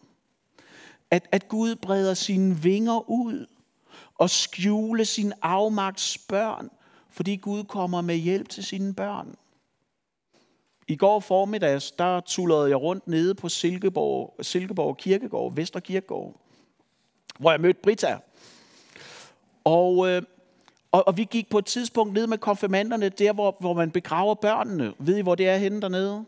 At, 1.10 1.28
at 1.32 1.48
Gud 1.48 1.74
breder 1.74 2.14
sine 2.14 2.56
vinger 2.56 3.10
ud 3.10 3.46
og 4.14 4.30
skjule 4.30 5.04
sin 5.04 5.32
afmagts 5.42 6.18
børn, 6.18 6.70
fordi 7.10 7.36
Gud 7.36 7.64
kommer 7.64 8.00
med 8.00 8.16
hjælp 8.16 8.48
til 8.48 8.64
sine 8.64 8.94
børn. 8.94 9.36
I 10.88 10.96
går 10.96 11.20
formiddags, 11.20 11.90
der 11.90 12.20
tullede 12.20 12.68
jeg 12.68 12.80
rundt 12.80 13.08
nede 13.08 13.34
på 13.34 13.48
Silkeborg, 13.48 14.36
Silkeborg 14.40 14.96
Kirkegård, 14.96 15.54
Vester 15.54 15.80
Kirkegård, 15.80 16.40
hvor 17.38 17.50
jeg 17.50 17.60
mødte 17.60 17.80
Brita. 17.82 18.18
Og, 19.64 20.08
øh, 20.08 20.22
og, 20.92 21.06
og 21.06 21.16
vi 21.16 21.24
gik 21.24 21.50
på 21.50 21.58
et 21.58 21.66
tidspunkt 21.66 22.14
ned 22.14 22.26
med 22.26 22.38
konfirmanderne, 22.38 23.08
der 23.08 23.32
hvor, 23.32 23.56
hvor 23.60 23.72
man 23.72 23.90
begraver 23.90 24.34
børnene. 24.34 24.94
Ved 24.98 25.16
I, 25.16 25.20
hvor 25.20 25.34
det 25.34 25.48
er 25.48 25.56
henne 25.56 25.80
dernede? 25.80 26.24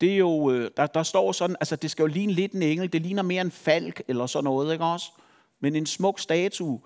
Det 0.00 0.12
er 0.12 0.16
jo, 0.16 0.50
øh, 0.50 0.70
der, 0.76 0.86
der 0.86 1.02
står 1.02 1.32
sådan, 1.32 1.56
altså 1.60 1.76
det 1.76 1.90
skal 1.90 2.02
jo 2.02 2.06
ligne 2.06 2.32
lidt 2.32 2.52
en 2.52 2.62
engel, 2.62 2.92
det 2.92 3.02
ligner 3.02 3.22
mere 3.22 3.40
en 3.40 3.50
falk 3.50 4.02
eller 4.08 4.26
sådan 4.26 4.44
noget, 4.44 4.72
ikke 4.72 4.84
også? 4.84 5.12
Men 5.60 5.76
en 5.76 5.86
smuk 5.86 6.20
statue. 6.20 6.80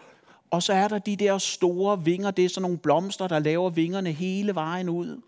Og 0.51 0.63
så 0.63 0.73
er 0.73 0.89
der 0.89 0.99
de 0.99 1.17
der 1.17 1.39
store 1.39 2.05
vinger, 2.05 2.31
det 2.31 2.45
er 2.45 2.49
sådan 2.49 2.63
nogle 2.63 2.79
blomster, 2.79 3.29
der 3.29 3.39
laver 3.39 3.71
vingerne 3.71 4.13
hele 4.13 4.55
vejen 4.55 4.89
ud. 4.89 5.21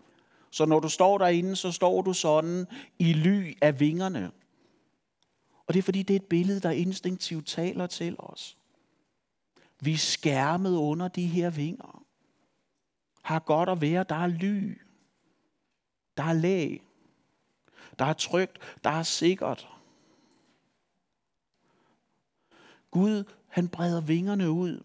Så 0.51 0.65
når 0.65 0.79
du 0.79 0.89
står 0.89 1.17
derinde, 1.17 1.55
så 1.55 1.71
står 1.71 2.01
du 2.01 2.13
sådan 2.13 2.65
i 2.99 3.13
ly 3.13 3.57
af 3.61 3.79
vingerne. 3.79 4.31
Og 5.67 5.73
det 5.73 5.79
er 5.79 5.83
fordi, 5.83 6.03
det 6.03 6.13
er 6.13 6.19
et 6.19 6.25
billede, 6.25 6.59
der 6.59 6.71
instinktivt 6.71 7.47
taler 7.47 7.87
til 7.87 8.15
os. 8.19 8.57
Vi 9.79 9.93
er 9.93 9.97
skærmet 9.97 10.75
under 10.75 11.07
de 11.07 11.25
her 11.25 11.49
vinger. 11.49 12.03
Har 13.21 13.39
godt 13.39 13.69
at 13.69 13.81
være, 13.81 14.05
der 14.09 14.15
er 14.15 14.27
ly. 14.27 14.81
Der 16.17 16.23
er 16.23 16.33
læg. 16.33 16.86
Der 17.99 18.05
er 18.05 18.13
trygt. 18.13 18.59
Der 18.83 18.89
er 18.89 19.03
sikkert. 19.03 19.67
Gud, 22.91 23.23
han 23.47 23.67
breder 23.67 24.01
vingerne 24.01 24.51
ud 24.51 24.83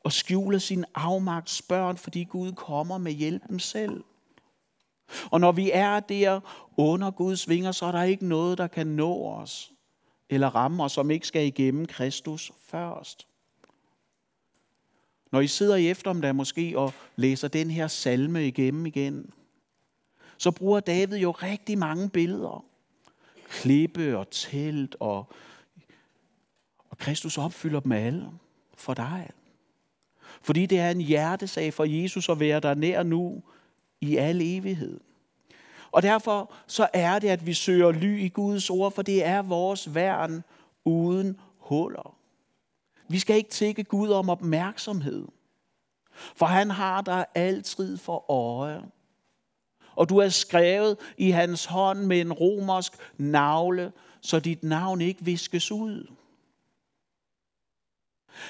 og 0.00 0.12
skjuler 0.12 0.58
sin 0.58 0.84
afmagt 0.94 1.62
børn, 1.68 1.96
fordi 1.96 2.24
Gud 2.24 2.52
kommer 2.52 2.98
med 2.98 3.12
hjælpen 3.12 3.60
selv. 3.60 4.04
Og 5.30 5.40
når 5.40 5.52
vi 5.52 5.70
er 5.72 6.00
der 6.00 6.40
under 6.76 7.10
Guds 7.10 7.48
vinger, 7.48 7.72
så 7.72 7.86
er 7.86 7.92
der 7.92 8.02
ikke 8.02 8.26
noget, 8.26 8.58
der 8.58 8.66
kan 8.66 8.86
nå 8.86 9.24
os 9.24 9.72
eller 10.30 10.54
ramme 10.54 10.84
os, 10.84 10.92
som 10.92 11.10
ikke 11.10 11.26
skal 11.26 11.46
igennem 11.46 11.86
Kristus 11.86 12.52
først. 12.62 13.26
Når 15.32 15.40
I 15.40 15.46
sidder 15.46 15.76
i 15.76 15.88
eftermiddag 15.88 16.34
måske 16.34 16.78
og 16.78 16.92
læser 17.16 17.48
den 17.48 17.70
her 17.70 17.88
salme 17.88 18.46
igennem 18.46 18.86
igen, 18.86 19.32
så 20.38 20.50
bruger 20.50 20.80
David 20.80 21.18
jo 21.18 21.30
rigtig 21.30 21.78
mange 21.78 22.10
billeder. 22.10 22.64
Klippe 23.48 24.18
og 24.18 24.30
telt, 24.30 24.96
og, 25.00 25.32
og 26.90 26.98
Kristus 26.98 27.38
opfylder 27.38 27.80
dem 27.80 27.92
alle 27.92 28.30
for 28.74 28.94
dig. 28.94 29.30
Fordi 30.42 30.66
det 30.66 30.78
er 30.78 30.90
en 30.90 31.00
hjertesag 31.00 31.74
for 31.74 31.84
Jesus 31.84 32.28
at 32.28 32.40
være 32.40 32.60
der 32.60 32.74
nær 32.74 33.02
nu 33.02 33.42
i 34.00 34.16
al 34.16 34.40
evighed. 34.42 35.00
Og 35.92 36.02
derfor 36.02 36.52
så 36.66 36.88
er 36.92 37.18
det, 37.18 37.28
at 37.28 37.46
vi 37.46 37.54
søger 37.54 37.92
ly 37.92 38.20
i 38.20 38.28
Guds 38.28 38.70
ord, 38.70 38.92
for 38.92 39.02
det 39.02 39.24
er 39.24 39.42
vores 39.42 39.94
værn 39.94 40.44
uden 40.84 41.40
huller. 41.58 42.16
Vi 43.08 43.18
skal 43.18 43.36
ikke 43.36 43.50
tække 43.50 43.84
Gud 43.84 44.10
om 44.10 44.30
opmærksomhed, 44.30 45.26
for 46.12 46.46
han 46.46 46.70
har 46.70 47.00
dig 47.00 47.26
altid 47.34 47.96
for 47.96 48.30
øje. 48.30 48.82
Og 49.98 50.08
du 50.08 50.18
er 50.18 50.28
skrevet 50.28 50.96
i 51.16 51.30
hans 51.30 51.64
hånd 51.64 52.04
med 52.04 52.20
en 52.20 52.32
romersk 52.32 52.92
navle, 53.16 53.92
så 54.20 54.40
dit 54.40 54.62
navn 54.62 55.00
ikke 55.00 55.24
viskes 55.24 55.72
ud. 55.72 56.06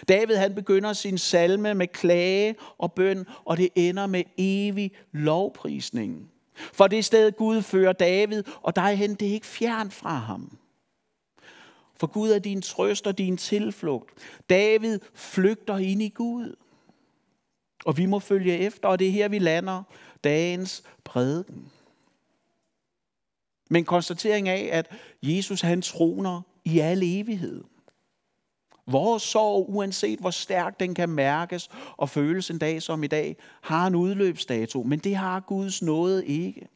David 0.09 0.37
han 0.37 0.55
begynder 0.55 0.93
sin 0.93 1.19
salme 1.19 1.75
med 1.75 1.87
klage 1.87 2.57
og 2.79 2.93
bøn, 2.93 3.27
og 3.45 3.57
det 3.57 3.69
ender 3.75 4.07
med 4.07 4.23
evig 4.39 4.93
lovprisning. 5.13 6.31
For 6.55 6.87
det 6.87 7.05
sted 7.05 7.33
Gud 7.33 7.63
fører 7.63 7.93
David 7.93 8.43
og 8.63 8.77
dig 8.77 8.97
hen, 8.97 9.15
det 9.15 9.29
er 9.29 9.33
ikke 9.33 9.47
fjern 9.47 9.91
fra 9.91 10.15
ham. 10.15 10.59
For 11.97 12.07
Gud 12.07 12.31
er 12.31 12.39
din 12.39 12.63
trøst 12.63 13.07
og 13.07 13.19
din 13.19 13.37
tilflugt. 13.37 14.11
David 14.51 14.99
flygter 15.15 15.77
ind 15.77 16.03
i 16.03 16.09
Gud. 16.09 16.57
Og 17.85 17.97
vi 17.97 18.07
må 18.07 18.19
følge 18.19 18.59
efter, 18.59 18.89
og 18.89 18.99
det 18.99 19.07
er 19.07 19.13
her, 19.13 19.29
vi 19.29 19.39
lander 19.39 19.83
dagens 20.25 20.83
prædiken. 21.05 21.73
Men 23.71 23.85
konstatering 23.85 24.49
af, 24.49 24.69
at 24.73 24.91
Jesus 25.23 25.61
han 25.61 25.83
troner 25.83 26.43
i 26.65 26.79
al 26.79 27.03
evighed. 27.03 27.65
Vores 28.87 29.23
sorg, 29.23 29.67
uanset 29.69 30.19
hvor 30.19 30.31
stærk 30.31 30.81
den 30.81 30.95
kan 30.95 31.09
mærkes 31.09 31.71
og 31.97 32.09
føles 32.09 32.51
en 32.51 32.59
dag 32.59 32.83
som 32.83 33.05
i 33.05 33.07
dag, 33.07 33.37
har 33.61 33.87
en 33.87 33.95
udløbsdato, 33.95 34.83
men 34.83 34.99
det 34.99 35.17
har 35.17 35.41
Guds 35.41 35.83
nåde 35.83 36.27
ikke. 36.27 36.69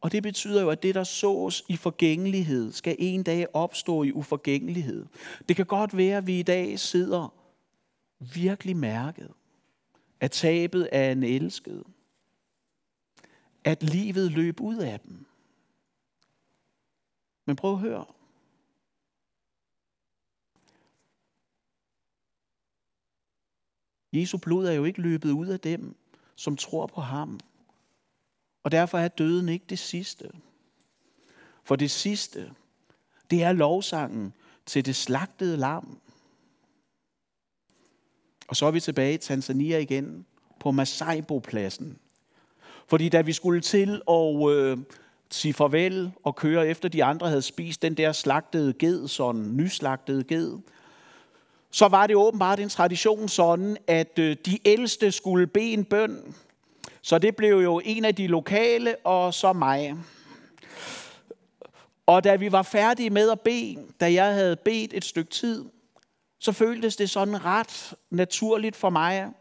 Og 0.00 0.12
det 0.12 0.22
betyder 0.22 0.62
jo, 0.62 0.70
at 0.70 0.82
det, 0.82 0.94
der 0.94 1.04
sås 1.04 1.64
i 1.68 1.76
forgængelighed, 1.76 2.72
skal 2.72 2.96
en 2.98 3.22
dag 3.22 3.46
opstå 3.52 4.02
i 4.02 4.12
uforgængelighed. 4.12 5.06
Det 5.48 5.56
kan 5.56 5.66
godt 5.66 5.96
være, 5.96 6.16
at 6.16 6.26
vi 6.26 6.38
i 6.38 6.42
dag 6.42 6.78
sidder 6.78 7.34
virkelig 8.18 8.76
mærket 8.76 9.30
at 10.20 10.30
tabet 10.30 10.84
af 10.84 11.12
en 11.12 11.22
elsket. 11.22 11.84
At 13.64 13.82
livet 13.82 14.32
løb 14.32 14.60
ud 14.60 14.76
af 14.76 15.00
dem. 15.00 15.26
Men 17.44 17.56
prøv 17.56 17.72
at 17.72 17.78
høre. 17.78 18.04
Jesu 24.12 24.38
blod 24.38 24.66
er 24.66 24.72
jo 24.72 24.84
ikke 24.84 25.00
løbet 25.00 25.30
ud 25.30 25.46
af 25.46 25.60
dem, 25.60 25.96
som 26.36 26.56
tror 26.56 26.86
på 26.86 27.00
ham. 27.00 27.40
Og 28.62 28.72
derfor 28.72 28.98
er 28.98 29.08
døden 29.08 29.48
ikke 29.48 29.66
det 29.68 29.78
sidste. 29.78 30.30
For 31.64 31.76
det 31.76 31.90
sidste, 31.90 32.54
det 33.30 33.42
er 33.42 33.52
lovsangen 33.52 34.32
til 34.66 34.86
det 34.86 34.96
slagtede 34.96 35.56
lam. 35.56 36.00
Og 38.48 38.56
så 38.56 38.66
er 38.66 38.70
vi 38.70 38.80
tilbage 38.80 39.14
i 39.14 39.18
Tanzania 39.18 39.78
igen 39.78 40.26
på 40.60 40.70
Masaibo-pladsen. 40.70 41.98
Fordi 42.86 43.08
da 43.08 43.20
vi 43.20 43.32
skulle 43.32 43.60
til 43.60 44.02
at 44.10 44.50
øh, 44.50 44.78
sige 45.30 45.54
farvel 45.54 46.12
og 46.24 46.36
køre 46.36 46.68
efter 46.68 46.88
de 46.88 47.04
andre 47.04 47.28
havde 47.28 47.42
spist 47.42 47.82
den 47.82 47.94
der 47.94 48.12
slagtede 48.12 48.72
ged, 48.72 49.08
sådan 49.08 49.56
nyslagtede 49.56 50.24
ged, 50.24 50.58
så 51.70 51.88
var 51.88 52.06
det 52.06 52.16
åbenbart 52.16 52.60
en 52.60 52.68
tradition 52.68 53.28
sådan, 53.28 53.76
at 53.86 54.18
øh, 54.18 54.36
de 54.46 54.58
ældste 54.64 55.12
skulle 55.12 55.46
bede 55.46 55.72
en 55.72 55.84
bøn. 55.84 56.34
Så 57.02 57.18
det 57.18 57.36
blev 57.36 57.62
jo 57.62 57.80
en 57.84 58.04
af 58.04 58.14
de 58.14 58.26
lokale, 58.26 58.96
og 59.04 59.34
så 59.34 59.52
mig. 59.52 59.94
Og 62.06 62.24
da 62.24 62.36
vi 62.36 62.52
var 62.52 62.62
færdige 62.62 63.10
med 63.10 63.30
at 63.30 63.40
bede, 63.40 63.76
da 64.00 64.12
jeg 64.12 64.34
havde 64.34 64.56
bedt 64.56 64.92
et 64.94 65.04
stykke 65.04 65.30
tid, 65.30 65.64
så 66.38 66.52
føltes 66.52 66.96
det 66.96 67.10
sådan 67.10 67.44
ret 67.44 67.94
naturligt 68.10 68.76
for 68.76 68.90
mig, 68.90 69.32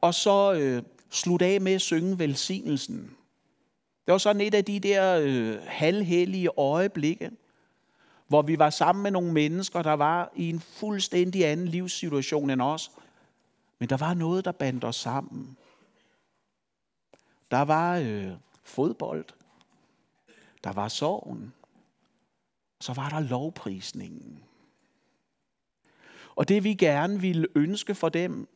og 0.00 0.14
så 0.14 0.52
øh, 0.52 0.82
slutte 1.10 1.46
af 1.46 1.60
med 1.60 1.72
at 1.72 1.80
synge 1.80 2.18
velsignelsen. 2.18 3.16
Det 4.06 4.12
var 4.12 4.18
sådan 4.18 4.40
et 4.40 4.54
af 4.54 4.64
de 4.64 4.80
der 4.80 5.20
øh, 5.22 5.58
halvhellige 5.66 6.58
øjeblikke, 6.58 7.30
hvor 8.28 8.42
vi 8.42 8.58
var 8.58 8.70
sammen 8.70 9.02
med 9.02 9.10
nogle 9.10 9.32
mennesker, 9.32 9.82
der 9.82 9.92
var 9.92 10.32
i 10.36 10.50
en 10.50 10.60
fuldstændig 10.60 11.46
anden 11.46 11.68
livssituation 11.68 12.50
end 12.50 12.62
os. 12.62 12.90
Men 13.78 13.88
der 13.88 13.96
var 13.96 14.14
noget, 14.14 14.44
der 14.44 14.52
bandt 14.52 14.84
os 14.84 14.96
sammen. 14.96 15.56
Der 17.50 17.62
var 17.62 17.96
øh, 17.96 18.32
fodbold. 18.62 19.24
Der 20.64 20.72
var 20.72 20.88
sorgen. 20.88 21.52
Så 22.80 22.92
var 22.92 23.08
der 23.08 23.20
lovprisningen. 23.20 24.44
Og 26.40 26.48
det 26.48 26.64
vi 26.64 26.74
gerne 26.74 27.20
ville 27.20 27.46
ønske 27.54 27.94
for 27.94 28.08
dem, 28.08 28.48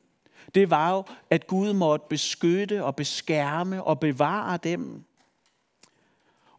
det 0.55 0.71
var 0.71 0.91
jo, 0.91 1.05
at 1.31 1.47
Gud 1.47 1.73
måtte 1.73 2.07
beskytte 2.09 2.85
og 2.85 2.97
beskærme 2.97 3.83
og 3.83 4.01
bevare 4.01 4.59
dem. 4.65 5.05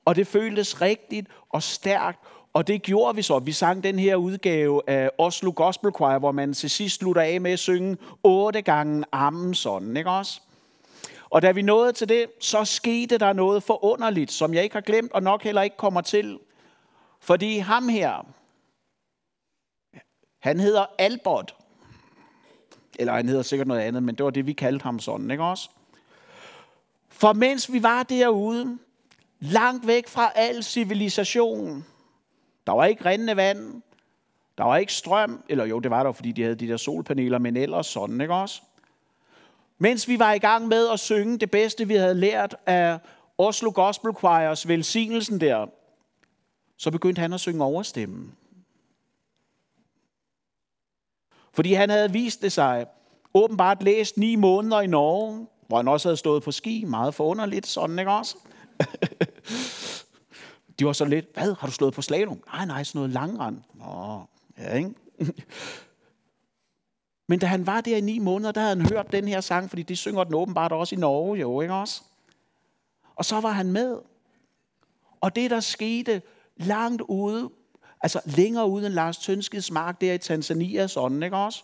Og 0.05 0.15
det 0.15 0.27
føltes 0.27 0.81
rigtigt 0.81 1.27
og 1.49 1.63
stærkt, 1.63 2.19
og 2.53 2.67
det 2.67 2.81
gjorde 2.81 3.15
vi 3.15 3.21
så. 3.21 3.39
Vi 3.39 3.51
sang 3.51 3.83
den 3.83 3.99
her 3.99 4.15
udgave 4.15 4.81
af 4.88 5.09
Oslo 5.17 5.53
Gospel 5.55 5.91
Choir, 5.95 6.19
hvor 6.19 6.31
man 6.31 6.53
til 6.53 6.69
sidst 6.69 6.99
slutter 6.99 7.21
af 7.21 7.41
med 7.41 7.51
at 7.51 7.59
synge 7.59 7.97
otte 8.23 8.61
gange 8.61 9.05
Amen 9.11 9.53
sådan, 9.53 9.97
ikke 9.97 10.09
også? 10.09 10.41
Og 11.29 11.41
da 11.41 11.51
vi 11.51 11.61
nåede 11.61 11.93
til 11.93 12.09
det, 12.09 12.25
så 12.39 12.65
skete 12.65 13.17
der 13.17 13.33
noget 13.33 13.63
forunderligt, 13.63 14.31
som 14.31 14.53
jeg 14.53 14.63
ikke 14.63 14.75
har 14.75 14.81
glemt, 14.81 15.11
og 15.11 15.23
nok 15.23 15.43
heller 15.43 15.61
ikke 15.61 15.77
kommer 15.77 16.01
til. 16.01 16.39
Fordi 17.19 17.57
ham 17.57 17.89
her, 17.89 18.34
han 20.45 20.60
hedder 20.60 20.86
Albert. 20.97 21.55
Eller 22.99 23.13
han 23.13 23.29
hedder 23.29 23.43
sikkert 23.43 23.67
noget 23.67 23.81
andet, 23.81 24.03
men 24.03 24.15
det 24.15 24.23
var 24.23 24.29
det, 24.29 24.47
vi 24.47 24.53
kaldte 24.53 24.84
ham 24.84 24.99
sådan, 24.99 25.31
ikke 25.31 25.43
også? 25.43 25.69
For 27.10 27.34
mens 27.34 27.71
vi 27.71 27.84
var 27.84 28.03
derude, 28.03 28.77
langt 29.39 29.88
væk 29.88 30.08
fra 30.08 30.31
al 30.36 30.63
civilisation, 30.63 31.86
der 32.67 32.73
var 32.73 32.86
ikke 32.86 33.05
rindende 33.05 33.36
vand, 33.36 33.81
der 34.58 34.63
var 34.63 34.77
ikke 34.77 34.93
strøm, 34.93 35.43
eller 35.49 35.65
jo, 35.65 35.79
det 35.79 35.91
var 35.91 36.03
der, 36.03 36.12
fordi 36.12 36.31
de 36.31 36.43
havde 36.43 36.55
de 36.55 36.67
der 36.67 36.77
solpaneler, 36.77 37.39
men 37.39 37.58
ellers 37.58 37.88
sådan, 37.88 38.21
ikke 38.21 38.34
også? 38.34 38.62
Mens 39.77 40.08
vi 40.08 40.19
var 40.19 40.34
i 40.34 40.39
gang 40.39 40.67
med 40.67 40.89
at 40.89 40.99
synge 40.99 41.38
det 41.38 41.51
bedste, 41.51 41.88
vi 41.88 41.95
havde 41.95 42.15
lært 42.15 42.55
af 42.65 42.99
Oslo 43.38 43.71
Gospel 43.75 44.12
Choirs 44.19 44.67
velsignelsen 44.67 45.41
der, 45.41 45.65
så 46.77 46.91
begyndte 46.91 47.19
han 47.19 47.34
at 47.34 47.39
synge 47.39 47.63
overstemmen. 47.63 48.36
Fordi 51.55 51.73
han 51.73 51.89
havde 51.89 52.11
vist 52.11 52.41
det 52.41 52.51
sig, 52.51 52.85
åbenbart 53.33 53.83
læst 53.83 54.17
ni 54.17 54.35
måneder 54.35 54.81
i 54.81 54.87
Norge, 54.87 55.47
hvor 55.67 55.77
han 55.77 55.87
også 55.87 56.07
havde 56.07 56.17
stået 56.17 56.43
på 56.43 56.51
ski, 56.51 56.85
meget 56.85 57.13
forunderligt, 57.13 57.67
sådan 57.67 57.99
ikke 57.99 58.11
også? 58.11 58.37
De 60.79 60.85
var 60.85 60.93
så 60.93 61.05
lidt, 61.05 61.25
hvad, 61.33 61.55
har 61.59 61.67
du 61.67 61.73
slået 61.73 61.93
på 61.93 62.01
slalom? 62.01 62.43
Nej, 62.53 62.65
nej, 62.65 62.83
sådan 62.83 62.99
noget 62.99 63.13
langrand. 63.13 63.61
Nå, 63.73 64.21
ja, 64.57 64.73
ikke? 64.73 64.93
Men 67.27 67.39
da 67.39 67.45
han 67.45 67.67
var 67.67 67.81
der 67.81 67.97
i 67.97 68.01
ni 68.01 68.19
måneder, 68.19 68.51
der 68.51 68.61
havde 68.61 68.75
han 68.75 68.89
hørt 68.89 69.11
den 69.11 69.27
her 69.27 69.41
sang, 69.41 69.69
fordi 69.69 69.83
det 69.83 69.97
synger 69.97 70.23
den 70.23 70.33
åbenbart 70.33 70.71
også 70.71 70.95
i 70.95 70.97
Norge, 70.97 71.39
jo, 71.39 71.61
ikke 71.61 71.73
også? 71.73 72.01
Og 73.15 73.25
så 73.25 73.41
var 73.41 73.51
han 73.51 73.71
med. 73.71 73.97
Og 75.21 75.35
det, 75.35 75.51
der 75.51 75.59
skete 75.59 76.21
langt 76.57 77.01
ude, 77.01 77.49
altså 78.05 78.21
længere 78.25 78.69
ud 78.69 78.85
end 78.85 78.93
Lars 78.93 79.17
Tønskeds 79.17 79.71
mark 79.71 80.01
der 80.01 80.13
i 80.13 80.17
Tanzania, 80.17 80.87
sådan, 80.87 81.23
ikke 81.23 81.37
også? 81.37 81.63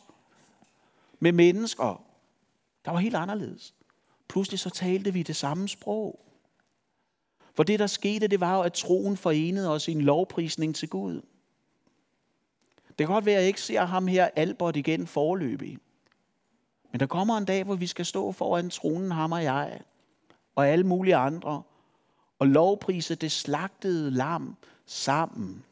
Med 1.20 1.32
mennesker, 1.32 2.04
der 2.86 2.92
var 2.92 3.00
helt 3.00 3.16
anderledes. 3.16 3.74
Pludselig 4.30 4.60
så 4.60 4.70
talte 4.70 5.14
vi 5.14 5.24
det 5.24 5.36
samme 5.36 5.70
sprog. 5.70 6.20
For 7.54 7.64
det, 7.64 7.80
der 7.80 7.88
skete, 7.88 8.28
det 8.28 8.40
var 8.40 8.56
jo, 8.56 8.62
at 8.62 8.74
troen 8.74 9.18
forenede 9.18 9.70
os 9.70 9.88
i 9.88 9.92
en 9.92 10.02
lovprisning 10.02 10.76
til 10.76 10.90
Gud. 10.90 11.22
Det 12.88 12.98
kan 12.98 13.08
godt 13.08 13.26
være, 13.26 13.36
at 13.36 13.42
jeg 13.42 13.48
ikke 13.48 13.62
ser 13.62 13.86
ham 13.86 14.08
her, 14.08 14.30
Albert, 14.36 14.76
igen 14.76 15.08
forløbig. 15.08 15.78
Men 16.92 17.00
der 17.00 17.06
kommer 17.06 17.38
en 17.38 17.46
dag, 17.46 17.64
hvor 17.64 17.76
vi 17.76 17.88
skal 17.88 18.06
stå 18.06 18.32
foran 18.32 18.70
tronen, 18.70 19.12
ham 19.12 19.32
og 19.32 19.44
jeg, 19.44 19.82
og 20.56 20.68
alle 20.68 20.88
mulige 20.88 21.16
andre, 21.16 21.64
og 22.40 22.48
lovprise 22.48 23.16
det 23.16 23.32
slagtede 23.32 24.12
lam 24.12 24.56
sammen. 24.86 25.64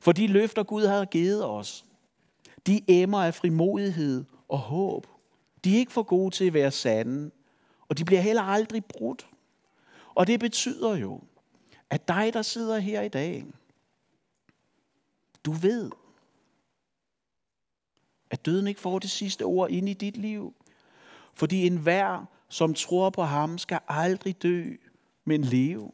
For 0.00 0.12
de 0.12 0.26
løfter, 0.26 0.62
Gud 0.62 0.86
har 0.86 1.04
givet 1.04 1.44
os, 1.44 1.84
de 2.66 2.80
emmer 2.88 3.22
af 3.22 3.34
frimodighed 3.34 4.24
og 4.48 4.58
håb. 4.58 5.06
De 5.64 5.74
er 5.74 5.78
ikke 5.78 5.92
for 5.92 6.02
gode 6.02 6.34
til 6.34 6.44
at 6.44 6.54
være 6.54 6.70
sande, 6.70 7.30
og 7.88 7.98
de 7.98 8.04
bliver 8.04 8.20
heller 8.20 8.42
aldrig 8.42 8.84
brudt. 8.84 9.26
Og 10.14 10.26
det 10.26 10.40
betyder 10.40 10.96
jo, 10.96 11.20
at 11.90 12.08
dig, 12.08 12.30
der 12.32 12.42
sidder 12.42 12.78
her 12.78 13.02
i 13.02 13.08
dag, 13.08 13.46
du 15.44 15.52
ved, 15.52 15.90
at 18.30 18.46
døden 18.46 18.66
ikke 18.66 18.80
får 18.80 18.98
det 18.98 19.10
sidste 19.10 19.42
ord 19.42 19.70
ind 19.70 19.88
i 19.88 19.92
dit 19.92 20.16
liv. 20.16 20.54
Fordi 21.34 21.66
enhver, 21.66 22.24
som 22.48 22.74
tror 22.74 23.10
på 23.10 23.22
ham, 23.22 23.58
skal 23.58 23.80
aldrig 23.88 24.42
dø, 24.42 24.76
men 25.24 25.44
leve. 25.44 25.92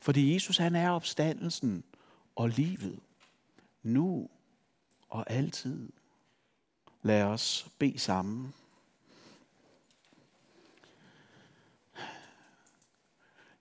Fordi 0.00 0.34
Jesus 0.34 0.56
han 0.56 0.74
er 0.74 0.90
opstandelsen 0.90 1.84
og 2.36 2.48
livet. 2.48 3.00
Nu 3.82 4.28
og 5.08 5.30
altid. 5.30 5.92
Lad 7.02 7.22
os 7.22 7.68
bede 7.78 7.98
sammen. 7.98 8.54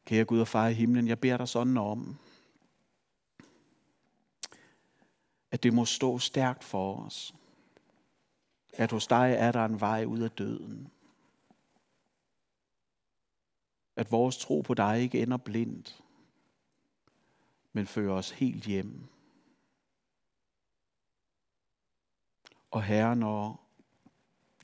Kære 0.05 0.25
Gud 0.25 0.39
og 0.39 0.47
far 0.47 0.67
i 0.67 0.73
himlen, 0.73 1.07
jeg 1.07 1.19
beder 1.19 1.38
dig 1.38 1.47
sådan 1.47 1.77
om, 1.77 2.17
at 5.51 5.63
det 5.63 5.73
må 5.73 5.86
stå 5.86 6.19
stærkt 6.19 6.63
for 6.63 6.95
os, 6.95 7.36
at 8.73 8.91
hos 8.91 9.07
dig 9.07 9.36
er 9.38 9.51
der 9.51 9.65
en 9.65 9.79
vej 9.79 10.05
ud 10.05 10.19
af 10.19 10.31
døden. 10.31 10.91
At 13.95 14.12
vores 14.12 14.38
tro 14.38 14.62
på 14.62 14.73
dig 14.73 15.01
ikke 15.01 15.21
ender 15.21 15.38
blindt, 15.38 16.03
men 17.73 17.88
fører 17.88 18.13
os 18.13 18.31
helt 18.31 18.63
hjem. 18.63 19.07
Og 22.71 22.83
Herre, 22.83 23.15
når 23.15 23.69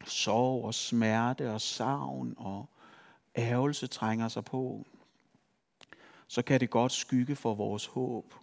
sorg 0.06 0.66
og 0.66 0.74
smerte 0.74 1.52
og 1.52 1.62
savn 1.62 2.34
og 2.38 2.70
ærgelse 3.36 3.88
trænger 3.88 4.28
sig 4.28 4.46
på, 4.46 4.86
så 6.28 6.42
kan 6.42 6.60
det 6.60 6.70
godt 6.70 6.92
skygge 6.92 7.36
for 7.36 7.56
vores 7.56 7.86
håb. 7.86 8.34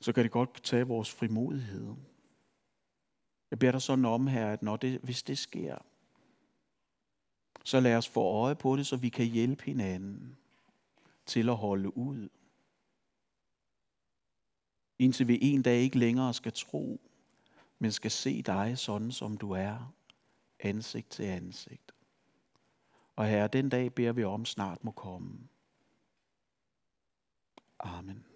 Så 0.00 0.12
kan 0.12 0.24
det 0.24 0.32
godt 0.32 0.62
tage 0.62 0.86
vores 0.86 1.12
frimodighed. 1.12 1.94
Jeg 3.50 3.58
beder 3.58 3.72
dig 3.72 3.82
sådan 3.82 4.04
om 4.04 4.26
her, 4.26 4.50
at 4.50 4.62
når 4.62 4.76
det, 4.76 5.00
hvis 5.00 5.22
det 5.22 5.38
sker, 5.38 5.78
så 7.64 7.80
lad 7.80 7.96
os 7.96 8.08
få 8.08 8.20
øje 8.20 8.54
på 8.54 8.76
det, 8.76 8.86
så 8.86 8.96
vi 8.96 9.08
kan 9.08 9.26
hjælpe 9.26 9.64
hinanden 9.64 10.36
til 11.26 11.48
at 11.48 11.56
holde 11.56 11.96
ud. 11.96 12.28
Indtil 14.98 15.28
vi 15.28 15.38
en 15.42 15.62
dag 15.62 15.78
ikke 15.78 15.98
længere 15.98 16.34
skal 16.34 16.52
tro, 16.52 17.00
men 17.78 17.92
skal 17.92 18.10
se 18.10 18.42
dig 18.42 18.78
sådan, 18.78 19.12
som 19.12 19.36
du 19.36 19.50
er, 19.50 19.94
ansigt 20.60 21.10
til 21.10 21.22
ansigt. 21.22 21.92
Og 23.16 23.28
herre, 23.28 23.48
den 23.48 23.68
dag 23.68 23.94
beder 23.94 24.12
vi 24.12 24.24
om 24.24 24.44
snart 24.44 24.84
må 24.84 24.90
komme. 24.90 25.48
Amen. 27.78 28.33